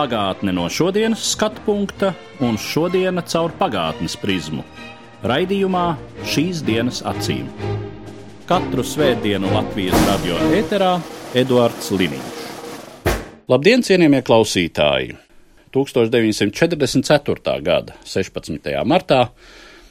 Pagātne 0.00 0.54
no 0.56 0.62
šodienas 0.72 1.20
skatu 1.34 1.60
punkta 1.66 2.14
un 2.40 2.54
šodienas 2.56 3.26
caur 3.28 3.52
pagātnes 3.52 4.14
prizmu. 4.16 4.62
Raidījumā 5.28 5.82
šīs 6.24 6.62
dienas 6.64 7.02
acīm. 7.04 7.50
Katru 8.48 8.80
svētdienu 8.80 9.50
Latvijas 9.52 10.06
radio 10.06 10.38
eterā 10.56 10.94
Eduards 11.36 11.90
Liniņš. 11.92 12.38
Labdien, 13.52 13.84
cienījamie 13.84 14.22
klausītāji! 14.24 15.18
1944. 15.76 17.56
gada 17.66 17.98
16. 18.08 18.72
martā 18.88 19.18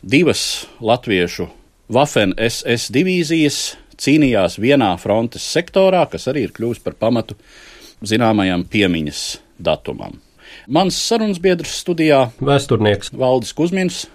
divas 0.01 0.65
latviešu 0.81 1.45
Waffen 1.93 2.33
SS 2.47 2.89
divīzijas 2.97 3.59
cīnījās 3.93 4.57
vienā 4.57 4.89
frontes 4.97 5.45
sektorā, 5.53 6.07
kas 6.09 6.25
arī 6.33 6.47
ir 6.47 6.55
kļuvis 6.57 6.81
par 6.81 6.97
pamatu 6.97 7.37
zināmajam 8.01 8.65
piemiņas 8.73 9.21
datumam. 9.59 10.17
Mans 10.67 10.97
sarunas 10.97 11.39
biedrs 11.41 11.75
studijā 11.83 12.29
Vēsturnieks. 12.41 13.13
Valdis 13.13 13.53
Kusmins. 13.53 14.05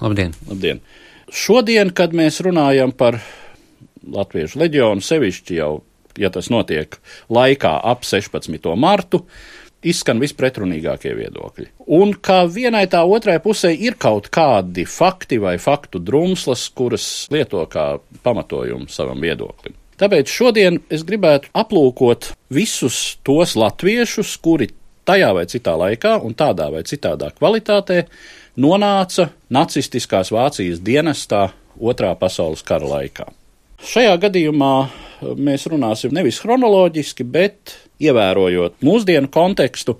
Labdien! 0.00 0.34
Labdien! 0.48 0.82
Šodien, 1.30 1.92
kad 1.94 2.14
mēs 2.16 2.40
runājam 2.42 2.92
par 2.96 3.20
Latviešu 4.10 4.58
leģionu, 4.62 5.04
sevišķi 5.04 5.58
jau, 5.60 5.72
ja 6.18 6.30
tas 6.32 6.48
notiek 6.50 6.96
laikā 7.30 7.74
ap 7.86 8.06
16. 8.06 8.70
martu, 8.80 9.22
izskan 9.86 10.20
vispretrunīgākie 10.20 11.12
viedokļi. 11.16 11.68
Un 11.96 12.14
kā 12.20 12.42
vienai 12.50 12.86
tā 12.90 13.02
otrai 13.06 13.38
pusē 13.44 13.70
ir 13.72 13.96
kaut 14.00 14.28
kādi 14.32 14.86
fakti 14.88 15.38
vai 15.40 15.56
faktu 15.60 16.02
drumslas, 16.02 16.66
kuras 16.76 17.06
lieto 17.32 17.62
kā 17.70 17.92
pamatojumu 18.24 18.90
savam 18.92 19.22
viedoklim. 19.22 19.76
Tāpēc 20.00 20.32
šodien 20.32 20.78
es 20.88 21.04
gribētu 21.04 21.50
aplūkot 21.60 22.30
visus 22.56 23.18
tos 23.24 23.52
latviešus, 23.60 24.32
kuri 24.40 24.70
tajā 25.08 25.30
vai 25.36 25.46
citā 25.50 25.76
laikā 25.78 26.18
un 26.24 26.34
tādā 26.38 26.70
vai 26.72 26.82
citādā 26.86 27.30
kvalitātē 27.36 28.04
nonāca 28.60 29.30
nacistiskās 29.52 30.32
Vācijas 30.34 30.82
dienestā 30.84 31.50
Otrā 31.80 32.10
pasaules 32.18 32.60
kara 32.66 32.84
laikā. 32.84 33.24
Šajā 33.80 34.12
gadījumā 34.20 34.74
mēs 35.40 35.64
runāsim 35.70 36.12
nevis 36.12 36.40
chronoloģiski, 36.42 37.24
bet 37.24 37.72
ievērojot 38.02 38.82
mūsdienu 38.84 39.30
kontekstu, 39.32 39.96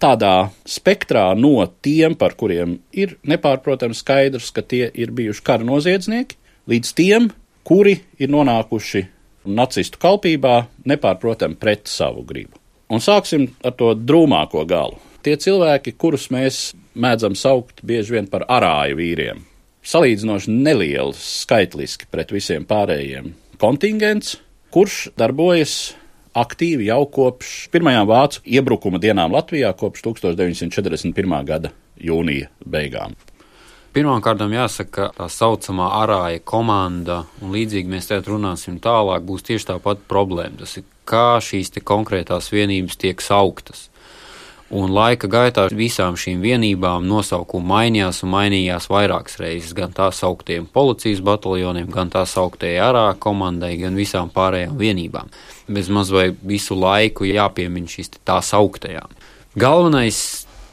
tādā 0.00 0.48
spektrā 0.64 1.26
no 1.36 1.66
tiem, 1.84 2.16
par 2.16 2.32
kuriem 2.40 2.78
ir 2.96 3.18
nepārprotams 3.28 4.00
skaidrs, 4.00 4.48
ka 4.56 4.64
tie 4.64 4.88
ir 4.94 5.12
bijuši 5.12 5.44
kara 5.44 5.68
noziedznieki, 5.68 6.38
līdz 6.72 6.94
tiem, 6.96 7.28
kuri 7.68 7.98
ir 8.18 8.32
nonākuši 8.32 9.04
nacistu 9.52 10.00
kalpībā, 10.02 10.56
nepārprotami 10.88 11.58
pret 11.60 11.90
savu 11.90 12.24
gribu. 12.26 12.61
Un 12.92 13.00
sāksim 13.00 13.48
ar 13.64 13.72
to 13.78 13.94
drūmāko 13.96 14.66
galu. 14.68 14.98
Tie 15.24 15.36
cilvēki, 15.38 15.94
kurus 15.96 16.28
mēs 16.34 16.72
mēdzam 16.98 17.36
saukt 17.38 17.80
bieži 17.86 18.18
vien 18.18 18.26
par 18.28 18.44
arāju 18.50 18.98
vīriem, 18.98 19.40
salīdzinoši 19.86 20.52
neliels 20.52 21.22
skaitliski 21.42 22.10
pret 22.12 22.34
visiem 22.34 22.66
pārējiem 22.68 23.32
kontingents, 23.62 24.36
kurš 24.74 25.12
darbojas 25.16 25.94
aktīvi 26.34 26.88
jau 26.88 27.04
kopš 27.12 27.52
pirmajām 27.72 28.08
vācu 28.08 28.42
iebrukuma 28.58 29.00
dienām 29.02 29.32
Latvijā, 29.32 29.70
kopš 29.78 30.02
1941. 30.08 31.36
gada 31.46 31.72
jūnija 32.00 32.50
beigām. 32.64 33.14
Pirmkārt, 33.92 34.40
jāsaka, 34.40 34.90
ka 34.90 35.06
tā 35.18 35.26
saucamā 35.28 35.90
arāja 35.98 36.40
komanda, 36.48 37.26
un 37.44 37.52
līdzīgi 37.52 37.92
mēs 37.92 38.08
te 38.08 38.16
runāsim 38.24 38.78
tālāk, 38.80 39.20
būs 39.28 39.44
tieši 39.44 39.68
tā 39.68 39.76
pati 39.84 40.06
problēma. 40.08 40.62
Tas 40.62 40.78
ir, 40.80 40.86
kā 41.08 41.40
šīs 41.42 41.72
konkrētās 41.84 42.52
vienības 42.52 42.98
tiek 43.00 43.22
sauktas. 43.22 43.88
Un 44.72 44.88
laika 44.88 45.28
gaitā 45.28 45.66
visām 45.76 46.14
šīm 46.16 46.40
vienībām 46.40 47.04
nosaukumi 47.04 47.68
mainījās 47.68 48.22
un 48.24 48.30
mainījās 48.32 48.86
vairākas 48.88 49.36
reizes. 49.42 49.74
Gan 49.76 49.92
tā 49.92 50.06
sauktiem 50.16 50.64
policijas 50.64 51.20
bataljoniem, 51.20 51.90
gan 51.92 52.08
tā 52.08 52.22
sauktajai 52.24 52.78
arā 52.80 53.10
komandai, 53.20 53.74
gan 53.82 53.98
visām 54.00 54.32
pārējām 54.32 54.78
vienībām. 54.80 55.28
Bez 55.68 55.90
maz 55.92 56.08
vai 56.14 56.30
visu 56.32 56.78
laiku 56.80 57.28
jāpiemiņ 57.28 57.90
šīs 57.96 58.14
tā 58.24 58.38
sauktajām. 58.40 59.12
Galvenais, 59.60 60.22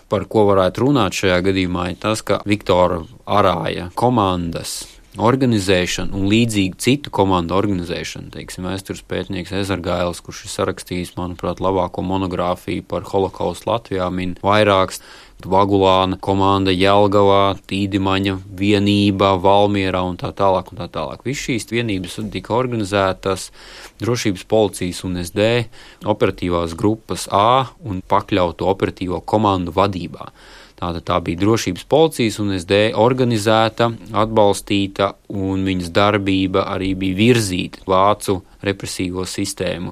par 0.08 0.24
ko 0.32 0.46
varētu 0.48 0.86
runāt 0.86 1.20
šajā 1.20 1.42
gadījumā, 1.50 1.90
ir 1.92 2.00
tas, 2.00 2.24
ka 2.24 2.40
Viktora 2.48 3.02
Arāja 3.28 3.90
komandas 4.00 4.80
organizēšana 5.18 6.14
un 6.14 6.28
līdzīgi 6.30 6.78
citu 6.78 7.14
komandu 7.14 7.56
organizēšana. 7.58 8.30
Teiksim, 8.36 8.68
vēstures 8.70 9.02
pētnieks 9.10 9.56
Ezergailis, 9.62 10.22
kurš 10.26 10.44
ir 10.46 10.54
sarakstījis, 10.54 11.16
manuprāt, 11.18 11.64
labāko 11.64 12.04
monogrāfiju 12.06 12.86
par 12.90 13.08
holokaustu 13.10 13.72
Latvijā, 13.72 14.12
min 14.14 14.38
vairākas. 14.44 15.02
Vagulāna 15.40 16.18
komanda 16.20 16.68
Jelgavā, 16.76 17.54
Tīdimaņa 17.72 18.34
vienība, 18.60 19.38
Valmierā 19.40 20.02
un 20.04 20.18
tā 20.20 20.34
tālāk. 20.36 20.74
Un 20.74 20.82
tā 20.82 20.90
tālāk. 20.92 21.24
Visas 21.24 21.46
šīs 21.46 21.70
vienības 21.72 22.20
tika 22.34 22.58
organizētas 22.58 23.48
drošības 24.04 24.44
policijas 24.52 25.00
un 25.08 25.16
SD 25.24 25.48
operatīvās 26.04 26.76
grupas 26.76 27.30
A 27.32 27.72
un 27.80 28.04
pakļautu 28.04 28.68
operatīvo 28.68 29.24
komandu 29.24 29.72
vadībā. 29.72 30.28
Tātad 30.80 31.04
tā 31.04 31.18
bija 31.24 31.42
drošības 31.42 31.84
policijas 31.92 32.38
un 32.40 32.54
SD 32.56 32.94
organizēta, 32.96 33.90
atbalstīta, 34.16 35.12
un 35.36 35.66
viņas 35.68 35.92
darbība 35.96 36.70
arī 36.72 36.94
bija 37.00 37.18
virzīta 37.18 37.84
vācu 37.90 38.38
represīvo 38.64 39.28
sistēmu 39.28 39.92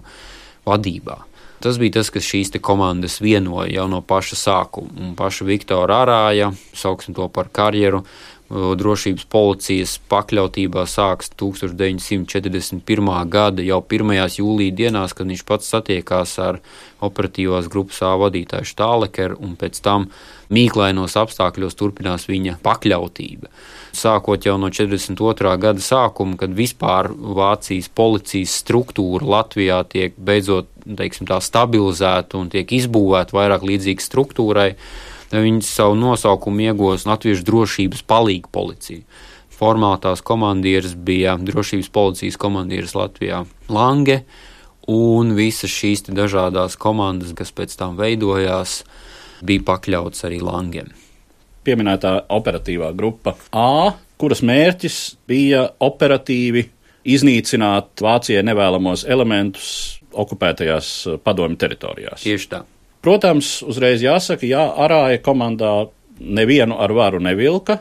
vadībā. 0.67 1.17
Tas 1.59 1.79
bija 1.81 1.97
tas, 1.97 2.11
kas 2.13 2.23
šīs 2.23 2.53
komandas 2.61 3.17
vienoja 3.19 3.79
jau 3.79 3.87
no 3.89 4.03
paša 4.05 4.37
sākuma. 4.37 4.93
Un 5.01 5.15
paša 5.17 5.47
Viktora 5.47 6.03
Arāja, 6.05 6.51
sauksim 6.77 7.17
to 7.17 7.27
par 7.33 7.49
karjeru, 7.49 8.03
drošības 8.49 9.25
policijas 9.27 9.97
pakļautībā 10.07 10.85
sāks 10.87 11.31
1941. 11.35 13.09
gada 13.27 13.65
jau 13.65 13.81
1. 13.83 14.13
jūlija 14.39 14.75
dienās, 14.75 15.15
kad 15.17 15.27
viņš 15.27 15.43
pats 15.47 15.73
satiekās 15.73 16.37
ar 16.39 16.61
operatīvās 17.03 17.67
grupas 17.69 17.99
A 18.07 18.13
vadītāju 18.17 18.69
Štālekeru, 18.71 19.37
un 19.43 19.57
pēc 19.59 19.81
tam 19.83 20.07
mīklainos 20.53 21.17
apstākļos 21.19 21.75
turpinās 21.75 22.27
viņa 22.29 22.57
pakļautība. 22.63 23.51
Sākot 23.97 24.45
jau 24.47 24.55
no 24.61 24.69
42. 24.71 25.53
gada 25.59 25.83
sākuma, 25.83 26.37
kad 26.39 26.55
vispār 26.55 27.11
Vācijas 27.11 27.89
policijas 27.91 28.55
struktūra 28.63 29.27
Latvijā 29.37 29.81
tiek 29.91 30.15
beidzot 30.15 30.71
teiksim, 30.87 31.27
stabilizēta 31.27 32.39
un 32.39 32.47
tiek 32.53 32.71
izbūvēta 32.79 33.35
vairāk 33.35 33.65
līdzīga 33.67 34.05
struktūrai, 34.05 34.71
Viņi 35.31 35.65
savu 35.67 35.97
nosaukumu 35.99 36.69
iegūs 36.69 37.07
Latviešu 37.07 37.43
drošības 37.47 38.03
palīga 38.07 38.51
policija. 38.53 39.03
Formāli 39.57 39.99
tās 40.03 40.21
komandieris 40.21 40.93
bija 40.93 41.33
drošības 41.41 41.89
policijas 41.91 42.37
komandieris 42.39 42.93
Latvijā 42.95 43.41
Lange, 43.73 44.21
un 44.87 45.33
visas 45.35 45.73
šīs 45.73 46.05
dažādas 46.07 46.77
komandas, 46.79 47.33
kas 47.35 47.51
pēc 47.51 47.73
tam 47.79 47.97
veidojās, 47.99 48.83
bija 49.43 49.65
pakļauts 49.67 50.23
arī 50.29 50.39
Langiem. 50.45 50.93
Pieminētā 51.67 52.13
operatīvā 52.31 52.93
grupa 52.95 53.35
A, 53.51 53.91
kuras 54.21 54.39
mērķis 54.45 55.01
bija 55.27 55.65
operatīvi 55.83 56.63
iznīcināt 57.07 58.03
Vācijai 58.03 58.45
nevēlamos 58.47 59.03
elementus 59.09 59.69
okupētajās 60.17 60.93
padomju 61.25 61.59
teritorijās. 61.59 62.23
Tieši 62.23 62.51
tā. 62.53 62.63
Protams, 63.07 63.61
uzreiz 63.63 64.01
jāsaka, 64.03 64.43
jā, 64.43 64.65
arāja 64.83 65.21
komandā 65.23 65.71
nevienu 66.19 66.75
ar 66.75 66.91
varu 66.91 67.21
nevilka. 67.23 67.77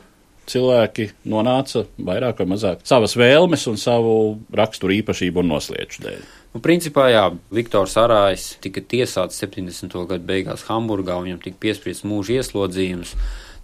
Cilvēki 0.47 1.09
nonāca 1.27 1.83
vairāk 1.99 2.39
vai 2.39 2.47
mazāk 2.53 2.85
savas 2.87 3.17
vēlmes 3.19 3.65
un 3.67 3.81
savu 3.83 4.13
raksturu 4.55 4.95
īpašību 5.01 5.43
un 5.43 5.51
noslēdzu 5.51 6.05
dēļ. 6.05 6.21
Nu, 6.55 6.63
principā, 6.63 7.09
jā, 7.11 7.25
Viktors 7.51 7.97
Arājs 7.99 8.45
tika 8.63 8.85
tiesāts 8.87 9.43
70. 9.43 9.99
gadu 10.13 10.23
beigās 10.31 10.63
Hamburgā, 10.71 11.19
viņam 11.25 11.43
tika 11.43 11.59
piespriests 11.67 12.07
mūža 12.07 12.39
ieslodzījums. 12.39 13.17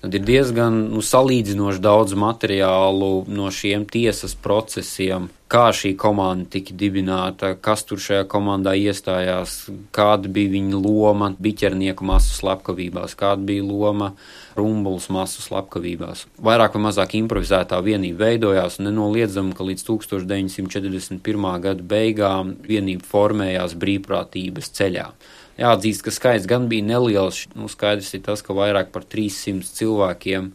Tad 0.02 0.16
ir 0.18 0.24
diezgan 0.26 0.80
nu, 0.90 0.98
salīdzinoši 1.06 1.78
daudz 1.78 2.16
materiālu 2.18 3.22
no 3.30 3.46
šiem 3.54 3.84
tiesas 3.86 4.32
procesiem, 4.34 5.28
kā 5.46 5.68
šī 5.78 5.92
komanda 5.94 6.48
tika 6.56 6.74
dibināta, 6.74 7.52
kas 7.54 7.84
tur 7.86 8.00
šajā 8.02 8.24
komandā 8.26 8.72
iestājās, 8.74 9.68
kāda 9.94 10.26
bija 10.26 10.50
viņa 10.56 10.80
loma 10.82 11.28
biķernieku 11.38 12.08
masu 12.08 12.34
slepkavībās, 12.34 13.14
kāda 13.20 13.46
bija 13.46 13.62
loma 13.68 14.08
rumbulas 14.58 15.06
masu 15.14 15.44
slepkavībās. 15.44 16.24
Vairāk 16.50 16.74
vai 16.74 16.82
mazāk 16.88 17.14
improvizētā 17.20 17.78
vienība 17.86 18.24
veidojās 18.24 18.80
un 18.80 18.88
nenoliedzami, 18.90 19.54
ka 19.54 19.68
līdz 19.68 19.86
1941. 19.86 21.46
gada 21.68 21.86
beigām 21.94 22.56
vienība 22.66 23.06
formējās 23.06 23.78
brīvprātības 23.78 24.74
ceļā. 24.80 25.06
Jāatzīst, 25.60 26.04
ka 26.06 26.14
skaits 26.14 26.48
gan 26.48 26.68
bija 26.70 26.86
neliels, 26.86 27.44
nu 27.58 27.68
skaidrs 27.68 28.14
ir 28.16 28.24
tas, 28.24 28.42
ka 28.44 28.56
vairāk 28.56 28.92
par 28.94 29.04
300 29.04 29.68
cilvēkiem 29.76 30.52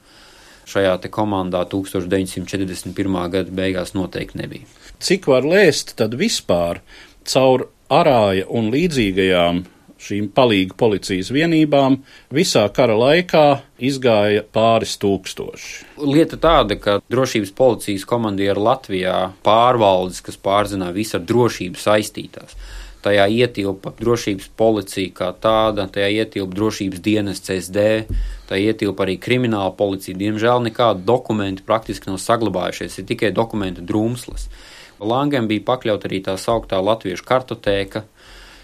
šajā 0.68 0.98
komandā 1.14 1.64
1941. 1.70 3.18
gada 3.32 3.54
beigās 3.56 3.94
noteikti 3.96 4.42
nebija. 4.42 4.68
Cik 5.00 5.30
var 5.30 5.46
lēst, 5.48 5.96
tad 6.00 6.18
vispār 6.18 6.82
caur 7.28 7.68
arāja 7.94 8.48
un 8.50 8.72
līdzīgajām 8.74 9.66
šīm 10.02 10.30
palīga 10.36 10.76
policijas 10.78 11.32
vienībām 11.34 12.00
visā 12.34 12.66
kara 12.74 12.96
laikā 12.98 13.46
izgāja 13.82 14.44
pāris 14.54 14.96
tūkstoši. 15.02 15.88
Lieta 16.06 16.38
tāda, 16.42 16.78
ka 16.82 17.00
drošības 17.10 17.54
policijas 17.58 18.06
komandieri 18.10 18.62
Latvijā 18.62 19.18
pārvaldes, 19.46 20.22
kas 20.26 20.38
pārzina 20.38 20.92
visu 20.96 21.18
ar 21.18 21.26
drošību 21.28 21.82
saistītās. 21.82 22.58
Tajā 23.06 23.28
ietilpa 23.30 23.94
drošības 24.00 24.48
policija 24.58 25.14
kā 25.16 25.28
tāda, 25.42 25.86
tajā 25.94 26.08
ietilpa 26.24 26.56
drošības 26.58 27.04
dienas 27.06 27.44
CSD, 27.46 28.08
tajā 28.50 28.74
ietilpa 28.74 29.06
arī 29.06 29.20
krimināla 29.22 29.72
policija. 29.78 30.18
Diemžēl 30.18 30.66
nekādi 30.66 31.06
dokumenti 31.08 31.66
praktiski 31.68 32.10
nav 32.10 32.18
saglabājušies, 32.24 32.98
ir 32.98 33.08
tikai 33.12 33.32
dokumentu 33.36 33.86
drūmslas. 33.86 34.50
Langam 34.98 35.48
bija 35.48 35.66
pakļauta 35.68 36.10
arī 36.10 36.24
tā 36.26 36.34
sauktā 36.42 36.80
latviešu 36.82 37.26
kartotēka, 37.28 38.04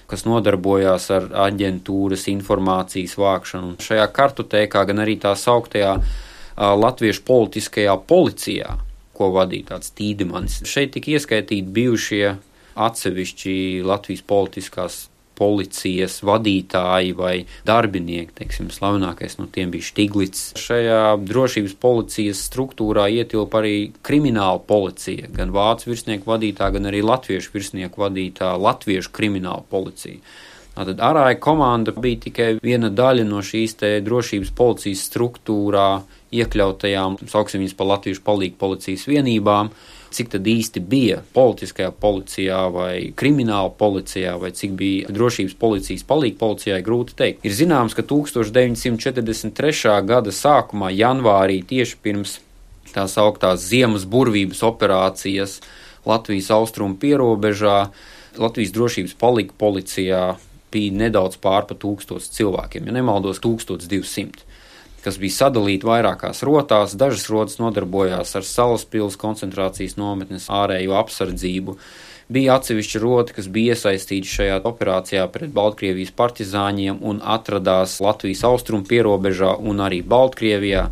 kas 0.09 0.25
nodarbojās 0.25 1.09
ar 1.13 1.29
aģentūras 1.47 2.25
informācijas 2.33 3.15
vākšanu. 3.21 3.75
Šajā 3.81 4.07
kartotēkā, 4.17 4.83
gan 4.89 5.03
arī 5.05 5.15
tā 5.21 5.35
sauktajā 5.37 5.93
latviešu 6.57 7.23
politiskajā 7.27 7.95
policijā, 8.09 8.75
ko 9.13 9.29
vadīja 9.33 9.73
tāds 9.73 9.93
Tīdemans. 9.93 10.63
Šeit 10.69 10.93
tika 10.97 11.13
ieskaitīti 11.13 11.69
bijušie 11.73 12.35
atsevišķi 12.75 13.55
Latvijas 13.87 14.23
politiskās 14.27 15.01
policijas 15.37 16.19
vadītāji 16.25 17.13
vai 17.17 17.33
darbinieki, 17.65 18.35
teiksim, 18.37 18.69
slavenākais 18.73 19.39
no 19.39 19.47
tiem 19.51 19.71
bija 19.73 19.87
Stiglits. 19.87 20.51
Šajā 20.61 21.17
drošības 21.25 21.75
policijas 21.81 22.43
struktūrā 22.49 23.07
ietilpa 23.17 23.63
arī 23.63 23.75
krimināla 24.05 24.61
policija, 24.67 25.31
gan 25.33 25.53
vācu 25.55 25.91
virsnieku 25.91 26.29
vadītā, 26.29 26.69
gan 26.75 26.91
arī 26.91 27.03
latviešu 27.05 27.53
virsnieku 27.55 28.05
vadītā 28.05 28.53
latviešu 28.61 29.13
krimināla 29.15 29.65
policija. 29.73 30.21
Tātad 30.73 31.01
arāja 31.05 31.37
komanda 31.37 31.93
bija 31.93 32.23
tikai 32.23 32.47
viena 32.63 32.89
daļa 32.89 33.27
no 33.29 33.43
šīs 33.45 33.75
drošības 34.05 34.53
policijas 34.57 35.03
struktūrā 35.05 35.89
iekļautajām, 36.33 37.19
sauksim 37.29 37.61
viņas 37.61 37.75
par 37.77 37.91
latviešu 37.91 38.23
palīgu 38.25 38.57
policijas 38.57 39.05
vienībām, 39.05 39.69
cik 40.13 40.31
tad 40.33 40.47
īsti 40.47 40.81
bija 40.89 41.19
politiskajā 41.35 41.91
policijā 42.03 42.59
vai 42.73 42.93
krimināla 43.17 43.71
policijā, 43.79 44.35
vai 44.41 44.51
cik 44.55 44.77
bija 44.79 45.13
drošības 45.13 45.57
policijas 45.59 46.05
palīga 46.09 46.39
policijai, 46.39 46.79
grūti 46.85 47.17
teikt. 47.19 47.45
Ir 47.47 47.55
zināms, 47.57 47.95
ka 47.97 48.05
1943. 48.07 49.97
gada 50.07 50.33
sākumā, 50.33 50.93
janvārī, 50.93 51.59
tieši 51.67 51.99
pirms 52.05 52.37
tās 52.93 53.17
augtās 53.17 53.65
ziemas 53.65 54.05
burvības 54.05 54.63
operācijas 54.65 55.59
Latvijas 56.05 56.49
austrumu 56.51 56.97
pierobežā, 56.99 57.77
Latvijas 58.37 58.73
drošības 58.75 59.13
palīga 59.21 59.53
policijā 59.57 60.23
bija 60.73 60.95
nedaudz 61.03 61.37
pār 61.41 61.67
pa 61.69 61.77
tūkstots 61.77 62.31
cilvēkiem, 62.33 62.89
ja 62.89 62.95
nemaldos, 62.95 63.39
1200 63.43 64.52
kas 65.03 65.19
bija 65.21 65.35
sadalīti 65.35 65.87
vairākās 65.87 66.43
rotās. 66.47 66.95
Dažas 66.99 67.27
rotas 67.31 67.59
nodarbojās 67.61 68.33
ar 68.39 68.47
salaspils 68.47 69.19
koncentrācijas 69.19 69.97
nometnes 69.99 70.49
ārējo 70.51 70.95
apsardzību. 71.01 71.77
Bija 72.33 72.57
atsevišķa 72.57 73.01
rota, 73.03 73.35
kas 73.35 73.49
bija 73.51 73.75
iesaistīta 73.75 74.31
šajā 74.31 74.59
operācijā 74.65 75.27
pret 75.31 75.51
Baltkrievijas 75.53 76.13
partizāņiem 76.17 77.01
un 77.03 77.19
atradās 77.19 77.99
Latvijas 78.01 78.45
austrumu 78.47 78.87
pierobežā 78.89 79.57
un 79.59 79.83
arī 79.83 79.99
Baltkrievijā. 80.01 80.87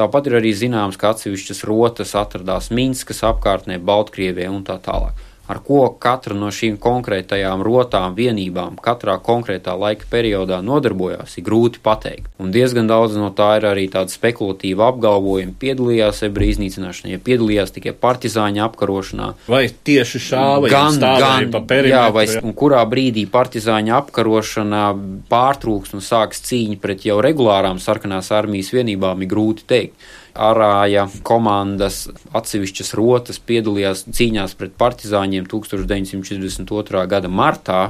Tāpat 0.00 0.30
ir 0.30 0.38
arī 0.40 0.54
zināms, 0.56 0.96
ka 0.96 1.12
atsevišķas 1.12 1.66
rotas 1.68 2.16
atradās 2.16 2.72
Minskas 2.72 3.20
apkārtnē, 3.28 3.76
Baltkrievijā 3.78 4.48
un 4.50 4.64
tā 4.64 4.80
tālāk 4.80 5.29
ar 5.50 5.58
ko 5.66 5.82
katra 5.98 6.36
no 6.38 6.50
šīm 6.54 6.76
konkrētajām 6.80 7.64
rotām, 7.66 8.14
vienībām, 8.14 8.78
katrā 8.82 9.16
konkrētā 9.24 9.74
laika 9.78 10.06
periodā 10.10 10.60
nodarbojās, 10.62 11.36
ir 11.40 11.46
grūti 11.48 11.82
pateikt. 11.82 12.28
Un 12.40 12.52
diezgan 12.54 12.90
daudz 12.90 13.18
no 13.18 13.32
tā 13.34 13.50
ir 13.58 13.66
arī 13.70 13.88
tāda 13.90 14.12
spekulatīva 14.14 14.90
apgalvojuma. 14.92 15.56
Piedalījās 15.60 16.22
ebreju 16.28 16.56
iznīcināšanā, 16.56 17.14
ja 17.16 17.22
piedalījās 17.26 17.74
tikai 17.74 17.96
partizāņu 17.98 18.64
apkarošanā. 18.68 19.28
Vai 19.50 19.64
tieši 19.68 20.22
šāva 20.30 20.70
gan, 20.70 21.00
gan, 21.02 21.50
pa 21.50 21.64
perimetru? 21.64 21.96
Jā, 21.96 22.06
vai 22.14 22.26
un 22.44 22.54
kurā 22.56 22.84
brīdī 22.90 23.26
partizāņu 23.30 23.96
apkarošana 23.98 24.86
pārtrūks 25.30 25.98
un 25.98 26.04
sāks 26.04 26.44
cīņa 26.46 26.80
pret 26.82 27.04
jau 27.10 27.18
regulārām 27.24 27.82
sarkanās 27.82 28.30
armijas 28.36 28.70
vienībām, 28.76 29.26
ir 29.26 29.34
grūti 29.34 29.66
teikt 29.70 30.10
arāja 30.34 31.06
komandas 31.26 32.06
atsevišķas 32.36 32.94
rotas 32.98 33.40
piedalījās 33.42 34.06
cīņās 34.10 34.56
pret 34.58 34.78
partizāņiem 34.80 35.48
1942. 35.50 37.04
gada 37.10 37.30
martā. 37.30 37.82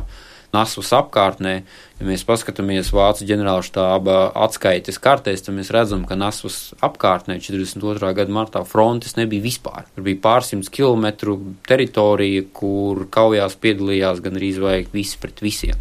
Nasvas 0.50 0.88
apkārtnē, 0.98 1.52
ja 2.00 2.06
mēs 2.08 2.24
paskatāmies 2.26 2.88
Vācu 2.90 3.22
ģenerāla 3.28 3.62
štāba 3.62 4.16
atskaites 4.34 4.98
kartēs, 4.98 5.44
tad 5.46 5.54
mēs 5.54 5.70
redzam, 5.70 6.02
ka 6.08 6.18
Nasvas 6.18 6.72
apkārtnē 6.82 7.36
42. 7.38 8.10
gada 8.18 8.34
martā 8.34 8.64
frontes 8.66 9.14
nebija 9.14 9.46
vispār. 9.46 9.86
Tur 9.94 10.08
bija 10.08 10.18
pārsimts 10.24 10.72
kilometru 10.74 11.38
teritorija, 11.70 12.48
kur 12.50 13.06
kaujās 13.14 13.54
piedalījās 13.62 14.24
gan 14.26 14.42
arī 14.42 14.50
visi 14.90 15.22
pret 15.22 15.38
visiem 15.38 15.78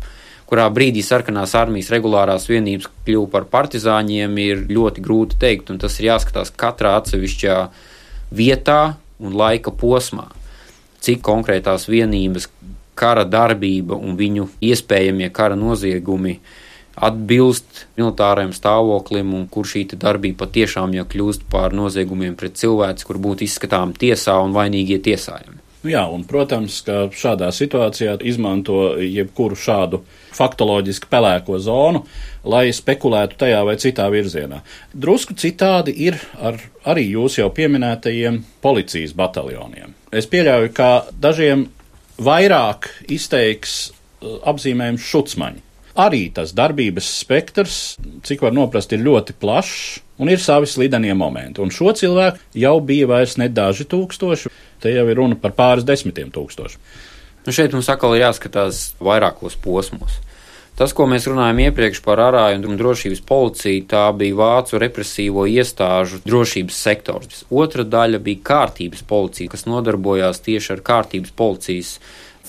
kurā 0.50 0.66
brīdī 0.74 1.04
sarkanās 1.06 1.54
armijas 1.58 1.92
regulārās 1.94 2.48
vienības 2.50 2.90
kļuva 3.06 3.30
par 3.36 3.46
partizāņiem, 3.54 4.38
ir 4.42 4.66
ļoti 4.72 5.04
grūti 5.06 5.38
teikt, 5.42 5.70
un 5.70 5.78
tas 5.82 6.00
ir 6.00 6.10
jāskatās 6.10 6.52
katrā 6.58 6.96
atsevišķā 7.00 7.60
vietā 8.34 8.82
un 9.22 9.38
laika 9.38 9.74
posmā. 9.76 10.26
Cik 11.00 11.22
konkrētās 11.24 11.86
vienības 11.90 12.50
kara 13.00 13.24
darbība 13.24 13.96
un 13.96 14.18
viņu 14.20 14.50
iespējamie 14.72 15.30
kara 15.32 15.56
noziegumi 15.60 16.40
atbilst 17.00 17.86
militārajam 17.96 18.52
stāvoklim, 18.56 19.32
un 19.38 19.46
kur 19.48 19.70
šī 19.70 19.86
darbība 19.94 20.44
patiešām 20.44 20.98
jau 20.98 21.06
kļūst 21.14 21.48
par 21.52 21.76
noziegumiem 21.78 22.36
pret 22.40 22.60
cilvēku, 22.60 23.08
kur 23.08 23.22
būtu 23.24 23.48
izskatām 23.48 23.96
tiesā 23.96 24.36
un 24.44 24.56
vainīgie 24.58 25.00
tiesājumi. 25.06 25.59
Nu 25.80 25.94
jā, 25.94 26.02
un, 26.12 26.26
protams, 26.28 26.82
ka 26.84 27.06
šādā 27.16 27.54
situācijā 27.56 28.18
izmanto 28.28 28.98
jebkuru 29.00 29.56
šādu 29.56 30.02
faktoloģiski 30.36 31.08
pelēko 31.12 31.60
zonu, 31.64 32.02
lai 32.44 32.66
spekulētu 32.76 33.40
tajā 33.40 33.62
vai 33.68 33.78
citā 33.80 34.10
virzienā. 34.12 34.60
Drusku 34.92 35.38
citādi 35.40 35.96
ir 36.10 36.20
ar 36.36 36.60
arī 36.84 37.08
jūs 37.14 37.40
jau 37.40 37.48
pieminētajiem 37.56 38.42
policijas 38.64 39.16
bataljoniem. 39.16 39.96
Es 40.12 40.28
pieļauju, 40.28 40.74
ka 40.76 40.90
dažiem 41.16 41.70
vairāk 42.20 42.92
izteiks 43.08 43.80
uh, 43.88 44.36
apzīmējums 44.52 45.08
šucmaņi. 45.14 45.64
Arī 46.00 46.26
tas 46.36 46.52
darbības 46.56 47.08
spektrs, 47.24 47.80
cik 48.28 48.44
var 48.44 48.54
noprast, 48.56 48.92
ir 48.96 49.04
ļoti 49.04 49.36
plašs 49.40 50.00
un 50.20 50.32
ir 50.32 50.40
savi 50.44 50.68
slidenie 50.68 51.16
momenti. 51.18 51.64
Un 51.64 51.72
šo 51.74 51.94
cilvēku 51.96 52.60
jau 52.60 52.76
bija 52.84 53.08
vairs 53.10 53.38
ne 53.40 53.48
daži 53.52 53.88
tūkstoši, 53.90 54.52
te 54.82 54.94
jau 54.94 55.06
ir 55.10 55.20
runa 55.20 55.38
par 55.40 55.56
pāris 55.58 55.88
desmitiem 55.88 56.32
tūkstošu. 56.36 56.80
Nu 57.46 57.56
šeit 57.56 57.74
mums 57.74 57.90
atkal 57.92 58.16
ir 58.16 58.26
jāskatās 58.28 58.90
vairākos 59.04 59.56
posmos. 59.64 60.20
Tas, 60.80 60.94
ko 60.96 61.04
mēs 61.12 61.26
runājam 61.28 61.58
iepriekš 61.66 62.00
par 62.06 62.22
arāju 62.24 62.62
un 62.70 62.78
drošības 62.80 63.20
policiju, 63.28 63.84
tā 63.92 64.06
bija 64.16 64.38
vācu 64.40 64.80
represīvo 64.80 65.44
iestāžu 65.52 66.22
drošības 66.24 66.78
sektors. 66.86 67.42
Otra 67.52 67.84
daļa 67.84 68.22
bija 68.24 68.46
kārtības 68.48 69.04
policija, 69.10 69.52
kas 69.52 69.68
nodarbojās 69.68 70.40
tieši 70.46 70.78
ar 70.78 70.84
kārtības 70.88 71.36
policijas 71.36 71.98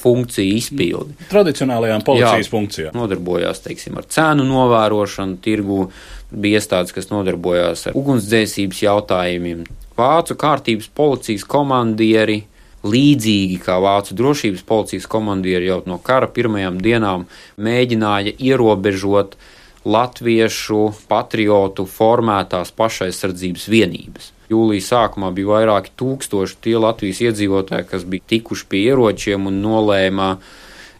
funkciju 0.00 0.56
izpildi. 0.58 1.16
Tradicionālajām 1.30 2.04
policijas 2.06 2.48
Jā, 2.48 2.52
funkcijām. 2.52 2.96
Nodarbojās, 2.96 3.62
teiksim, 3.64 3.98
ar 4.00 4.08
cēnu 4.10 4.46
novērošanu, 4.48 5.38
tirgu, 5.44 5.84
bija 6.30 6.60
iestādes, 6.60 6.94
kas 6.96 7.10
nodarbojās 7.12 7.88
ar 7.90 7.98
ugunsdzēsības 8.00 8.82
jautājumiem. 8.86 9.64
Vācu 9.98 10.36
kārtības 10.40 10.88
policijas 10.96 11.44
komandieri, 11.48 12.42
līdzīgi 12.86 13.60
kā 13.60 13.76
Vācu 13.82 14.16
drošības 14.16 14.64
policijas 14.68 15.08
komandieri 15.10 15.68
jau 15.68 15.82
no 15.88 15.98
kara 16.00 16.30
pirmajām 16.32 16.80
dienām 16.80 17.26
mēģināja 17.60 18.38
ierobežot 18.40 19.36
latviešu 19.84 20.90
patriotu 21.08 21.86
formētās 21.88 22.72
pašaizsardzības 22.76 23.68
vienības. 23.72 24.32
Jūlijas 24.50 24.90
sākumā 24.90 25.30
bija 25.34 25.52
vairāki 25.52 25.92
tūkstoši 26.00 26.58
tie 26.64 26.74
Latvijas 26.80 27.20
iedzīvotāji, 27.28 27.86
kas 27.92 28.06
bija 28.08 28.26
tikuši 28.34 28.66
pie 28.70 28.82
ieročiem 28.90 29.46
un 29.46 29.60
nolēma 29.62 30.32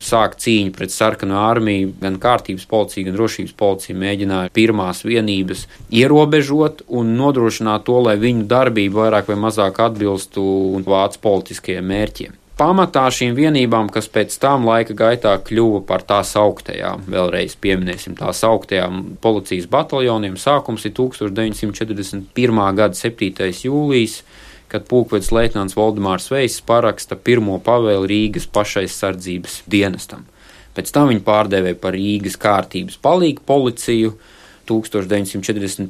sākt 0.00 0.40
cīņu 0.45 0.73
pret 0.76 0.95
sarkanu 0.95 1.37
armiju. 1.40 1.90
Gan 2.00 2.16
kārtības 2.23 2.69
policija, 2.71 3.09
gan 3.09 3.19
drošības 3.19 3.57
policija 3.59 3.99
mēģināja 4.00 4.54
pirmās 4.57 5.02
vienības 5.04 5.66
ierobežot 5.90 6.85
un 6.88 7.16
nodrošināt 7.19 7.85
to, 7.88 7.99
lai 8.07 8.16
viņu 8.23 8.47
darbība 8.50 9.04
vairāk 9.04 9.33
vai 9.33 9.40
mazāk 9.49 9.83
atbilstu 9.90 10.45
vācu 10.87 11.26
politiskajiem 11.26 11.90
mērķiem 11.95 12.38
pamatā 12.61 13.07
šīm 13.09 13.33
vienībām, 13.38 13.88
kas 13.93 14.11
pēc 14.12 14.35
tam 14.43 14.67
laika 14.69 14.93
gaitā 14.97 15.33
kļuva 15.47 15.81
par 15.88 16.05
tās 16.05 16.35
augtajām, 16.37 17.07
vēlreiz 17.09 17.57
pieminēsim 17.61 18.19
tās 18.19 18.43
augtajām 18.45 19.17
policijas 19.25 19.69
bataljoniem. 19.71 20.37
Sākums 20.40 20.85
ir 20.85 20.93
1941. 20.99 22.61
gada 22.76 22.99
7. 22.99 23.49
jūlijas, 23.64 24.21
kad 24.71 24.85
pulkvedis 24.90 25.33
leitnants 25.35 25.79
Valdemārs 25.79 26.29
Veiss 26.31 26.61
paraksta 26.67 27.17
pirmo 27.17 27.57
pavēli 27.64 28.11
Rīgas 28.12 28.47
pašaizsardzības 28.52 29.62
dienestam. 29.71 30.29
Pēc 30.76 30.93
tam 30.95 31.09
viņi 31.11 31.25
pārdēvēja 31.26 31.81
par 31.81 31.97
Rīgas 31.97 32.37
kārtības 32.40 33.00
palīgu 33.00 33.47
policiju. 33.49 34.14
1941. 34.71 35.88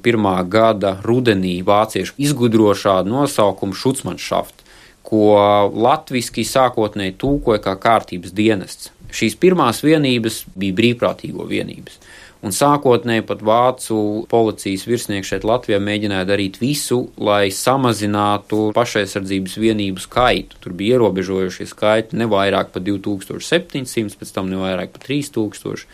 gada 0.48 0.94
rudenī 1.04 1.58
vācieši 1.66 2.14
izgudro 2.24 2.70
šādu 2.72 3.12
nosaukumu 3.12 3.76
Šucmanschaft 3.76 4.59
ko 5.06 5.34
latviešu 5.74 6.44
sākotnēji 6.46 7.18
tūkoja 7.20 7.62
kā 7.64 7.76
kārtības 7.80 8.34
dienests. 8.36 8.90
Šīs 9.10 9.34
pirmās 9.40 9.82
vienības 9.82 10.44
bija 10.54 10.76
brīvprātīgo 10.78 11.46
vienības. 11.48 11.98
Un 12.40 12.54
sākotnēji 12.56 13.26
pat 13.28 13.42
vācu 13.44 13.96
policijas 14.30 14.86
virsnieki 14.88 15.28
šeit 15.28 15.44
Latvijā 15.44 15.76
mēģināja 15.82 16.28
darīt 16.30 16.56
visu, 16.62 17.02
lai 17.20 17.50
samazinātu 17.52 18.70
pašaizsardzības 18.76 19.58
vienību 19.60 20.00
skaitu. 20.00 20.56
Tur 20.64 20.72
bija 20.78 20.96
ierobežojušie 20.96 21.68
skaiti 21.68 22.16
ne 22.16 22.30
vairāk 22.30 22.72
par 22.72 22.86
2700, 22.86 24.16
pēc 24.16 24.32
tam 24.32 24.48
ne 24.48 24.62
vairāk 24.62 24.96
par 24.96 25.04
3000. 25.04 25.84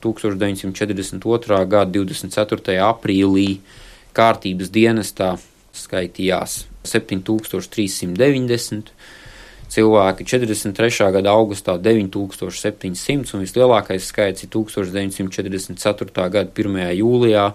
1942. 0.00 1.60
gada 1.68 1.92
24. 1.92 2.78
aprīlī 2.86 3.58
kārtības 4.16 4.72
dienestā 4.72 5.34
skaitījās 5.76 6.69
7390 6.84 8.92
cilvēki 9.70 10.24
43. 10.26 11.12
gada 11.14 11.30
augustā 11.30 11.78
9700 11.78 13.34
un 13.36 13.40
vislielākais 13.44 14.02
skaits 14.10 14.42
ir 14.44 14.50
1944. 14.54 16.10
gada 16.16 16.50
1. 16.50 16.96
jūlijā, 16.98 17.46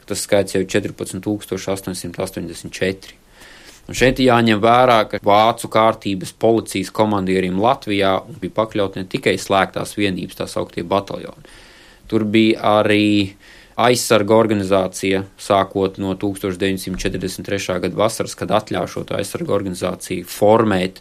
kad 0.00 0.06
tas 0.10 0.20
skaits 0.26 0.52
jau 0.56 0.62
ir 0.64 0.70
14884. 0.72 3.20
Un 3.90 3.98
šeit 3.98 4.20
jāņem 4.22 4.60
vērā, 4.62 5.00
ka 5.10 5.18
vācu 5.26 5.66
kārtības 5.72 6.30
policijas 6.38 6.92
komandierim 6.94 7.56
Latvijā 7.58 8.12
bija 8.42 8.54
pakļaut 8.54 9.00
ne 9.00 9.04
tikai 9.10 9.34
slēgtās 9.40 9.96
vienības, 9.98 10.38
tā 10.38 10.46
sauktie 10.50 10.84
bataljoni. 10.86 11.42
Tur 12.10 12.26
bija 12.26 12.82
arī 12.82 13.32
aizsarga 13.80 14.36
organizācija, 14.36 15.24
sākot 15.40 15.98
no 16.02 16.14
1943. 16.18 17.78
gada 17.84 17.96
vasaras, 17.96 18.36
kad 18.38 18.52
atļāva 18.60 18.90
šo 18.90 19.04
aizsarga 19.16 19.56
organizāciju 19.56 20.28
formēt. 20.28 21.00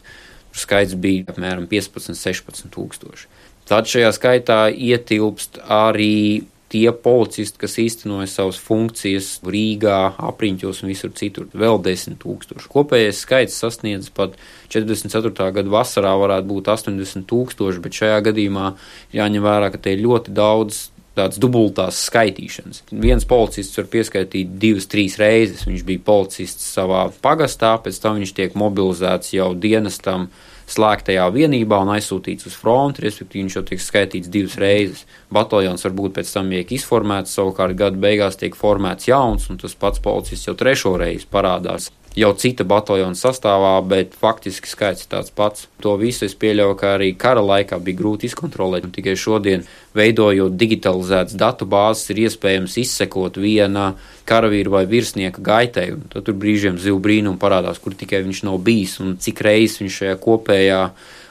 Skaits 0.55 0.95
bija 0.97 1.29
apmēram 1.29 1.67
15, 1.69 2.17
16 2.17 2.71
tūkstoši. 2.73 3.27
Tad 3.69 3.85
šajā 3.89 4.09
skaitā 4.15 4.61
ietilpst 4.73 5.59
arī 5.69 6.47
tie 6.69 6.89
policisti, 6.93 7.57
kas 7.61 7.77
īstenoja 7.81 8.27
savas 8.29 8.59
funkcijas 8.61 9.29
Rīgā, 9.45 9.97
apriņķos 10.29 10.83
un 10.83 10.91
visur 10.91 11.13
citur, 11.17 11.47
vēl 11.53 11.81
10 11.85 12.19
tūkstoši. 12.21 12.69
Kopējais 12.69 13.23
skaits 13.25 13.57
sasniedz 13.61 14.11
pat 14.13 14.37
44. 14.73 15.33
gada 15.57 15.73
vasarā 15.73 16.13
varētu 16.21 16.49
būt 16.51 16.69
80 16.73 17.25
tūkstoši, 17.29 17.83
bet 17.85 18.01
šajā 18.01 18.21
gadījumā 18.29 18.71
jāņem 19.17 19.45
vērā, 19.45 19.71
ka 19.73 19.81
te 19.81 19.95
ir 19.95 20.05
ļoti 20.05 20.33
daudz 20.37 20.87
tādas 21.19 21.39
dubultās 21.41 21.99
skaitīšanas. 22.07 22.83
Viens 22.91 23.27
policists 23.29 23.77
var 23.79 23.89
pieskaitīt 23.91 24.55
divas, 24.61 24.87
trīs 24.89 25.19
reizes. 25.21 25.65
Viņš 25.69 25.83
bija 25.87 26.05
policists 26.07 26.71
savā 26.75 27.07
pagastā, 27.23 27.75
pēc 27.83 27.99
tam 28.01 28.19
viņš 28.19 28.35
tiek 28.37 28.55
mobilizēts 28.59 29.35
jau 29.35 29.51
dienestam 29.53 30.29
slēgtajā 30.69 31.25
vienībā 31.33 31.79
un 31.81 31.93
aizsūtīts 31.95 32.45
uz 32.49 32.55
fronti, 32.57 33.01
respektīvi 33.05 33.47
viņš 33.47 33.55
jau 33.57 33.63
tiek 33.71 33.81
skaitīts 33.81 34.31
divas 34.31 34.57
reizes. 34.61 35.05
Bataljons 35.33 35.85
varbūt 35.87 36.19
pēc 36.19 36.33
tam 36.35 36.51
tiek 36.53 36.75
izformēts, 36.77 37.33
savukārt 37.37 37.77
gada 37.79 37.97
beigās 37.97 38.37
tiek 38.39 38.57
formēts 38.57 39.09
jauns, 39.09 39.49
un 39.49 39.57
tas 39.61 39.73
pats 39.73 40.03
policists 40.03 40.49
jau 40.49 40.57
trešo 40.59 40.93
reizi 41.01 41.29
parādās 41.31 41.89
jau 42.17 42.31
cita 42.37 42.65
bataljona 42.67 43.17
sastāvā, 43.17 43.75
bet 43.85 44.15
faktiski 44.17 44.69
skaits 44.69 45.05
ir 45.05 45.11
tāds 45.11 45.33
pats. 45.35 45.67
To 45.83 45.95
visu 45.99 46.25
es 46.25 46.35
pieļauju, 46.39 46.77
ka 46.79 46.95
arī 46.97 47.11
kara 47.17 47.43
laikā 47.45 47.79
bija 47.83 47.99
grūti 47.99 48.29
izkontrolēt, 48.29 48.87
un 48.87 48.95
tikai 48.95 49.15
šodien, 49.19 49.65
veidojot 49.97 50.57
digitalizētas 50.59 51.37
datu 51.39 51.67
bāzes, 51.69 52.09
ir 52.13 52.23
iespējams 52.25 52.79
izsekot 52.81 53.37
viena 53.41 53.93
karavīra 54.29 54.79
vai 54.79 54.83
virsnieka 54.89 55.43
gaitai, 55.45 55.87
tad 56.13 56.25
tur 56.27 56.37
brīžiem 56.39 56.81
zivu 56.81 56.99
brīnumu 57.03 57.39
parādās, 57.41 57.81
kur 57.81 57.97
tikai 57.97 58.23
viņš 58.25 58.43
nav 58.49 58.59
bijis 58.65 58.99
un 59.03 59.15
cik 59.21 59.41
reizes 59.45 59.81
viņš 59.83 60.01
šajā 60.03 60.19
kopējā 60.23 60.83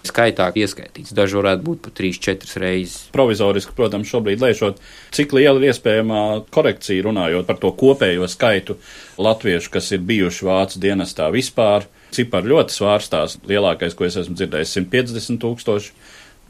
skaitā 0.09 0.49
ieskaitīts. 0.57 1.15
Daži 1.17 1.39
varētu 1.39 1.65
būt 1.67 1.83
pat 1.87 1.97
3-4 2.01 2.63
reizes. 2.63 3.07
Provizoriski, 3.15 3.75
protams, 3.77 4.11
šobrīd 4.11 4.43
lēšot, 4.43 4.83
cik 5.17 5.35
liela 5.37 5.61
ir 5.61 5.71
iespējamā 5.71 6.23
korekcija 6.55 7.07
runājot 7.07 7.49
par 7.49 7.61
to 7.63 7.73
kopējo 7.79 8.29
skaitu 8.31 8.79
latviešu, 9.21 9.73
kas 9.77 9.93
ir 9.95 10.05
bijuši 10.09 10.49
vācu 10.49 10.83
dienestā 10.83 11.31
vispār. 11.35 11.89
Cipari 12.17 12.49
ļoti 12.55 12.73
svārstās. 12.73 13.37
Lielākais, 13.49 13.95
ko 13.95 14.07
es 14.09 14.17
esmu 14.17 14.39
dzirdējis, 14.39 14.79
ir 14.81 14.89
150 14.89 15.43
tūkstoši 15.45 15.93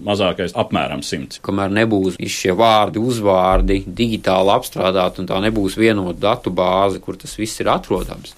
mazākais 0.05 0.55
apmēram 0.59 1.03
100. 1.05 1.41
Kamēr 1.45 1.73
nebūs 1.75 2.19
šie 2.31 2.55
vārdi, 2.59 3.03
uzvārdi 3.03 3.81
digitāli 3.87 4.55
apstrādāti 4.55 5.23
un 5.23 5.31
tā 5.31 5.41
nebūs 5.43 5.79
vienota 5.79 6.19
datu 6.29 6.53
bāze, 6.55 7.03
kur 7.03 7.19
tas 7.19 7.35
viss 7.39 7.61
ir 7.63 7.71
atrodams, 7.73 8.35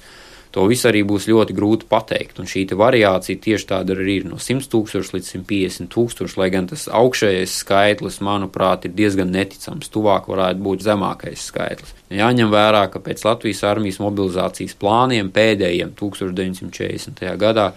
to 0.51 0.65
visu 0.71 0.89
arī 0.91 1.03
būs 1.07 1.29
ļoti 1.31 1.55
grūti 1.55 1.87
pateikt. 1.91 2.41
Un 2.43 2.49
šī 2.51 2.65
variācija 2.79 3.39
tieši 3.43 3.69
tāda 3.71 3.95
arī 3.95 4.17
ir 4.21 4.27
no 4.31 4.39
100 4.43 4.67
tūkstoši 4.73 5.15
līdz 5.17 5.31
150 5.37 5.91
tūkstoši, 5.95 6.39
lai 6.41 6.49
gan 6.55 6.67
tas 6.71 6.89
augšējais 6.91 7.55
skaitlis, 7.63 8.19
manuprāt, 8.27 8.89
ir 8.89 8.97
diezgan 8.99 9.31
neticams. 9.35 9.93
Tuvāk 9.95 10.27
varētu 10.31 10.65
būt 10.67 10.85
zemākais 10.87 11.47
skaitlis. 11.53 11.95
Jāņem 12.11 12.51
vērā, 12.51 12.85
ka 12.91 13.03
pēc 13.05 13.23
Latvijas 13.29 13.63
armijas 13.71 14.01
mobilizācijas 14.03 14.75
plāniem 14.81 15.31
pēdējiem 15.35 15.95
1940. 16.01 17.25
gadā 17.39 17.71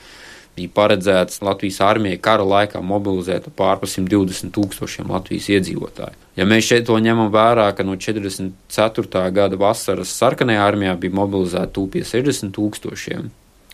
bija 0.57 0.73
paredzēts 0.73 1.41
Latvijas 1.45 1.81
armijai 1.85 2.21
kara 2.21 2.45
laikā 2.45 2.81
mobilizēt 2.81 3.49
pārpa 3.57 3.89
120 3.89 4.53
tūkstošiem 4.53 5.13
Latvijas 5.13 5.49
iedzīvotāju. 5.53 6.22
Ja 6.33 6.47
mēs 6.49 6.65
šeit 6.65 6.87
to 6.87 6.95
ņemam 6.97 7.29
vērā, 7.33 7.67
ka 7.77 7.85
no 7.85 7.93
44. 7.93 9.23
gada 9.35 9.59
vasaras 9.59 10.13
sarkanajā 10.17 10.63
armijā 10.65 10.95
bija 10.97 11.13
mobilizēta 11.19 11.69
tūpie 11.75 12.01
60 12.09 12.55
tūkstošiem, 12.55 13.27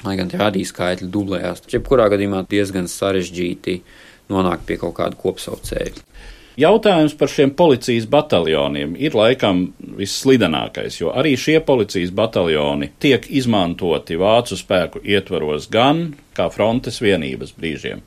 lai 0.03 0.15
gan 0.19 0.33
arī 0.49 0.65
skaitļi 0.67 1.07
dublējās, 1.13 1.63
jebkurā 1.71 2.09
gadījumā 2.11 2.43
diezgan 2.51 2.91
sarežģīti 2.91 3.79
nonākt 4.29 4.67
pie 4.67 4.75
kaut 4.81 4.97
kāda 4.99 5.15
kopsaucēja. 5.19 6.03
Jautājums 6.59 7.13
par 7.15 7.29
šiem 7.31 7.53
policijas 7.55 8.03
bataljoniem 8.11 8.97
ir 8.99 9.13
laikam 9.15 9.61
visslidenākais, 9.95 10.97
jo 10.99 11.13
arī 11.15 11.37
šie 11.39 11.61
policijas 11.63 12.11
bataljoni 12.11 12.89
tiek 12.99 13.29
izmantoti 13.31 14.17
vācu 14.19 14.57
spēku 14.59 14.99
ietvaros 15.07 15.69
gan 15.71 16.09
kā 16.35 16.49
frontes 16.51 16.99
vienības 16.99 17.53
brīžiem, 17.55 18.01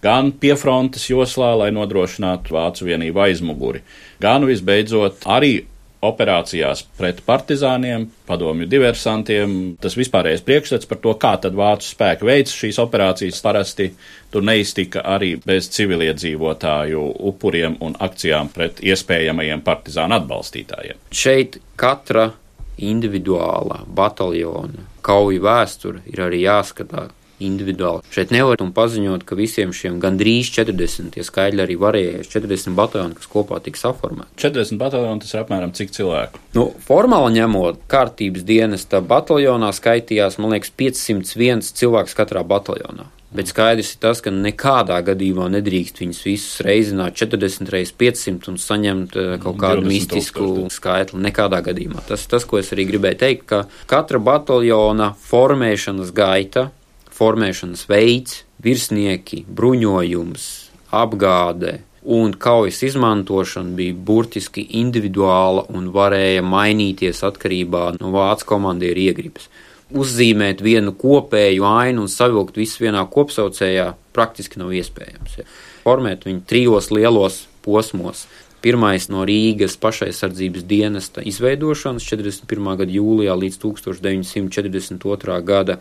gan 0.00 0.30
pie 0.32 0.54
frontes 0.56 1.04
joslā, 1.10 1.50
lai 1.60 1.68
nodrošinātu 1.76 2.56
vācu 2.56 2.88
vienību 2.88 3.26
aizmuguri, 3.26 3.84
gan 4.24 4.46
visbeidzot 4.48 5.28
arī 5.28 5.66
operācijās 6.04 6.84
pret 6.98 7.20
partizāniem, 7.26 8.06
padomju 8.28 8.68
diversantiem. 8.70 9.54
Tas 9.82 9.96
vispārējais 9.98 10.44
priekšstats 10.46 10.88
par 10.90 11.00
to, 11.02 11.14
kā 11.18 11.34
tad 11.42 11.56
vācu 11.58 11.88
spēki 11.88 12.28
veids 12.28 12.54
šīs 12.54 12.78
operācijas, 12.82 13.40
parasti 13.42 13.90
tur 14.32 14.46
neiztika 14.46 15.02
arī 15.16 15.34
bez 15.44 15.70
civiliedzīvotāju 15.74 17.04
upuriem 17.30 17.78
un 17.84 17.96
akcijām 17.98 18.52
pret 18.54 18.82
iespējamajiem 18.84 19.64
partizānu 19.66 20.20
atbalstītājiem. 20.20 21.02
Šeit 21.10 21.58
katra 21.80 22.30
individuālā 22.78 23.82
bataljona 23.90 24.86
kauju 25.02 25.42
vēsture 25.42 26.04
ir 26.12 26.22
arī 26.28 26.44
jāskatā 26.44 27.08
individuāli. 27.44 28.04
Šeit 28.14 28.32
nevar 28.34 28.62
un 28.64 28.72
paziņot, 28.76 29.24
ka 29.28 29.38
visiem 29.38 29.74
šiem 29.76 29.98
gandrīz 30.02 30.50
40 30.54 31.14
tie 31.16 31.26
skaidri 31.26 31.64
arī 31.64 31.78
varēja 31.80 32.24
40 32.26 32.76
bataljoni, 32.78 33.18
kas 33.18 33.30
kopā 33.30 33.60
tiks 33.64 33.84
saformēti. 33.86 34.34
40 34.40 34.80
bataljoni 34.80 35.24
tas 35.24 35.34
ir 35.34 35.42
apmēram 35.42 35.74
cik 35.76 35.94
cilvēku? 35.96 36.42
Nu, 36.56 36.70
formāli 36.86 37.38
ņemot, 37.38 37.84
kārtības 37.90 38.46
dienesta 38.48 39.02
bataljonā 39.04 39.70
skaitījās, 39.76 40.40
man 40.42 40.56
liekas, 40.56 40.74
501 40.78 41.72
cilvēks 41.78 42.18
katrā 42.18 42.44
bataljonā. 42.46 43.10
Bet 43.28 43.50
skaidrs 43.50 43.90
ir 43.92 43.98
tas, 44.00 44.22
ka 44.24 44.30
nekādā 44.32 45.02
gadījumā 45.04 45.50
nedrīkst 45.52 46.00
viņus 46.00 46.20
visus 46.24 46.62
reizināt 46.64 47.18
40 47.20 47.68
reizes 47.74 47.92
500 48.00 48.48
un 48.48 48.56
saņemt 48.62 49.18
eh, 49.20 49.34
kaut 49.42 49.58
kādu 49.60 49.84
mistisku 49.84 50.64
skaitli. 50.72 51.20
Nekādā 51.26 51.60
gadījumā. 51.66 52.06
Tas 52.08 52.24
ir 52.24 52.32
tas, 52.32 52.48
ko 52.48 52.62
es 52.62 52.72
arī 52.72 52.88
gribēju 52.88 53.20
teikt, 53.20 53.44
ka 53.50 53.60
katra 53.90 54.20
bataljona 54.30 55.10
formēšanas 55.28 56.14
gaita, 56.16 56.70
formēšanas 57.18 57.84
veids, 57.90 58.42
virsnieki, 58.62 59.44
bruņojums, 59.48 60.48
apgāde, 60.94 61.78
un 62.08 62.32
kaujas 62.40 62.80
izmantošana 62.86 63.74
bija 63.76 63.94
burtiski 64.10 64.64
individuāla 64.80 65.66
un 65.74 65.90
varēja 65.92 66.44
mainīties 66.46 67.24
atkarībā 67.26 67.90
no 67.98 68.14
vācu 68.14 68.54
komandieru 68.54 69.10
iegribas 69.10 69.50
uzzīmēt 69.88 70.60
vienu 70.64 70.92
kopēju 70.96 71.64
ainu 71.64 72.04
un 72.04 72.10
savilkt 72.12 72.58
visu 72.60 72.84
vienā 72.84 73.04
kopsaucējā 73.08 73.92
praktiski 74.16 74.60
nav 74.60 74.74
iespējams. 74.76 75.38
Ja. 75.40 75.46
Formēt 75.86 76.26
viņu 76.28 76.44
trijos 76.48 76.90
lielos 76.92 77.46
posmos. 77.64 78.26
Pirmais 78.58 79.06
no 79.08 79.22
Rīgas 79.26 79.76
pašaizsardzības 79.78 80.64
dienesta 80.66 81.22
izveidošanas 81.22 82.04
41. 82.04 82.72
gada 82.80 82.90
jūlijā 82.92 83.36
līdz 83.38 83.60
1942. 83.62 85.38
gada 85.46 85.78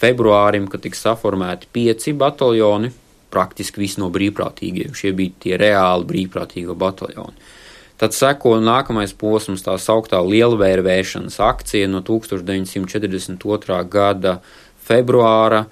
februārim, 0.00 0.68
kad 0.70 0.82
tika 0.84 0.98
saformēti 0.98 1.70
pieci 1.72 2.14
bataljoni, 2.16 2.90
praktiski 3.32 3.82
visi 3.82 4.00
no 4.00 4.08
brīvprātīgiem. 4.12 4.94
Šie 4.96 5.12
bija 5.16 5.34
tie 5.44 5.58
reāli 5.60 6.08
brīvprātīgo 6.08 6.76
bataljoni. 6.78 7.36
Tad 7.98 8.14
seko 8.14 8.54
nākamais 8.62 9.10
posms, 9.18 9.64
tā 9.66 9.74
sauktā 9.82 10.20
lielvērvēšanas 10.22 11.40
akcija 11.42 11.88
no 11.90 11.98
1942. 12.06 13.78
gada 13.90 14.38
februāra 14.86 15.64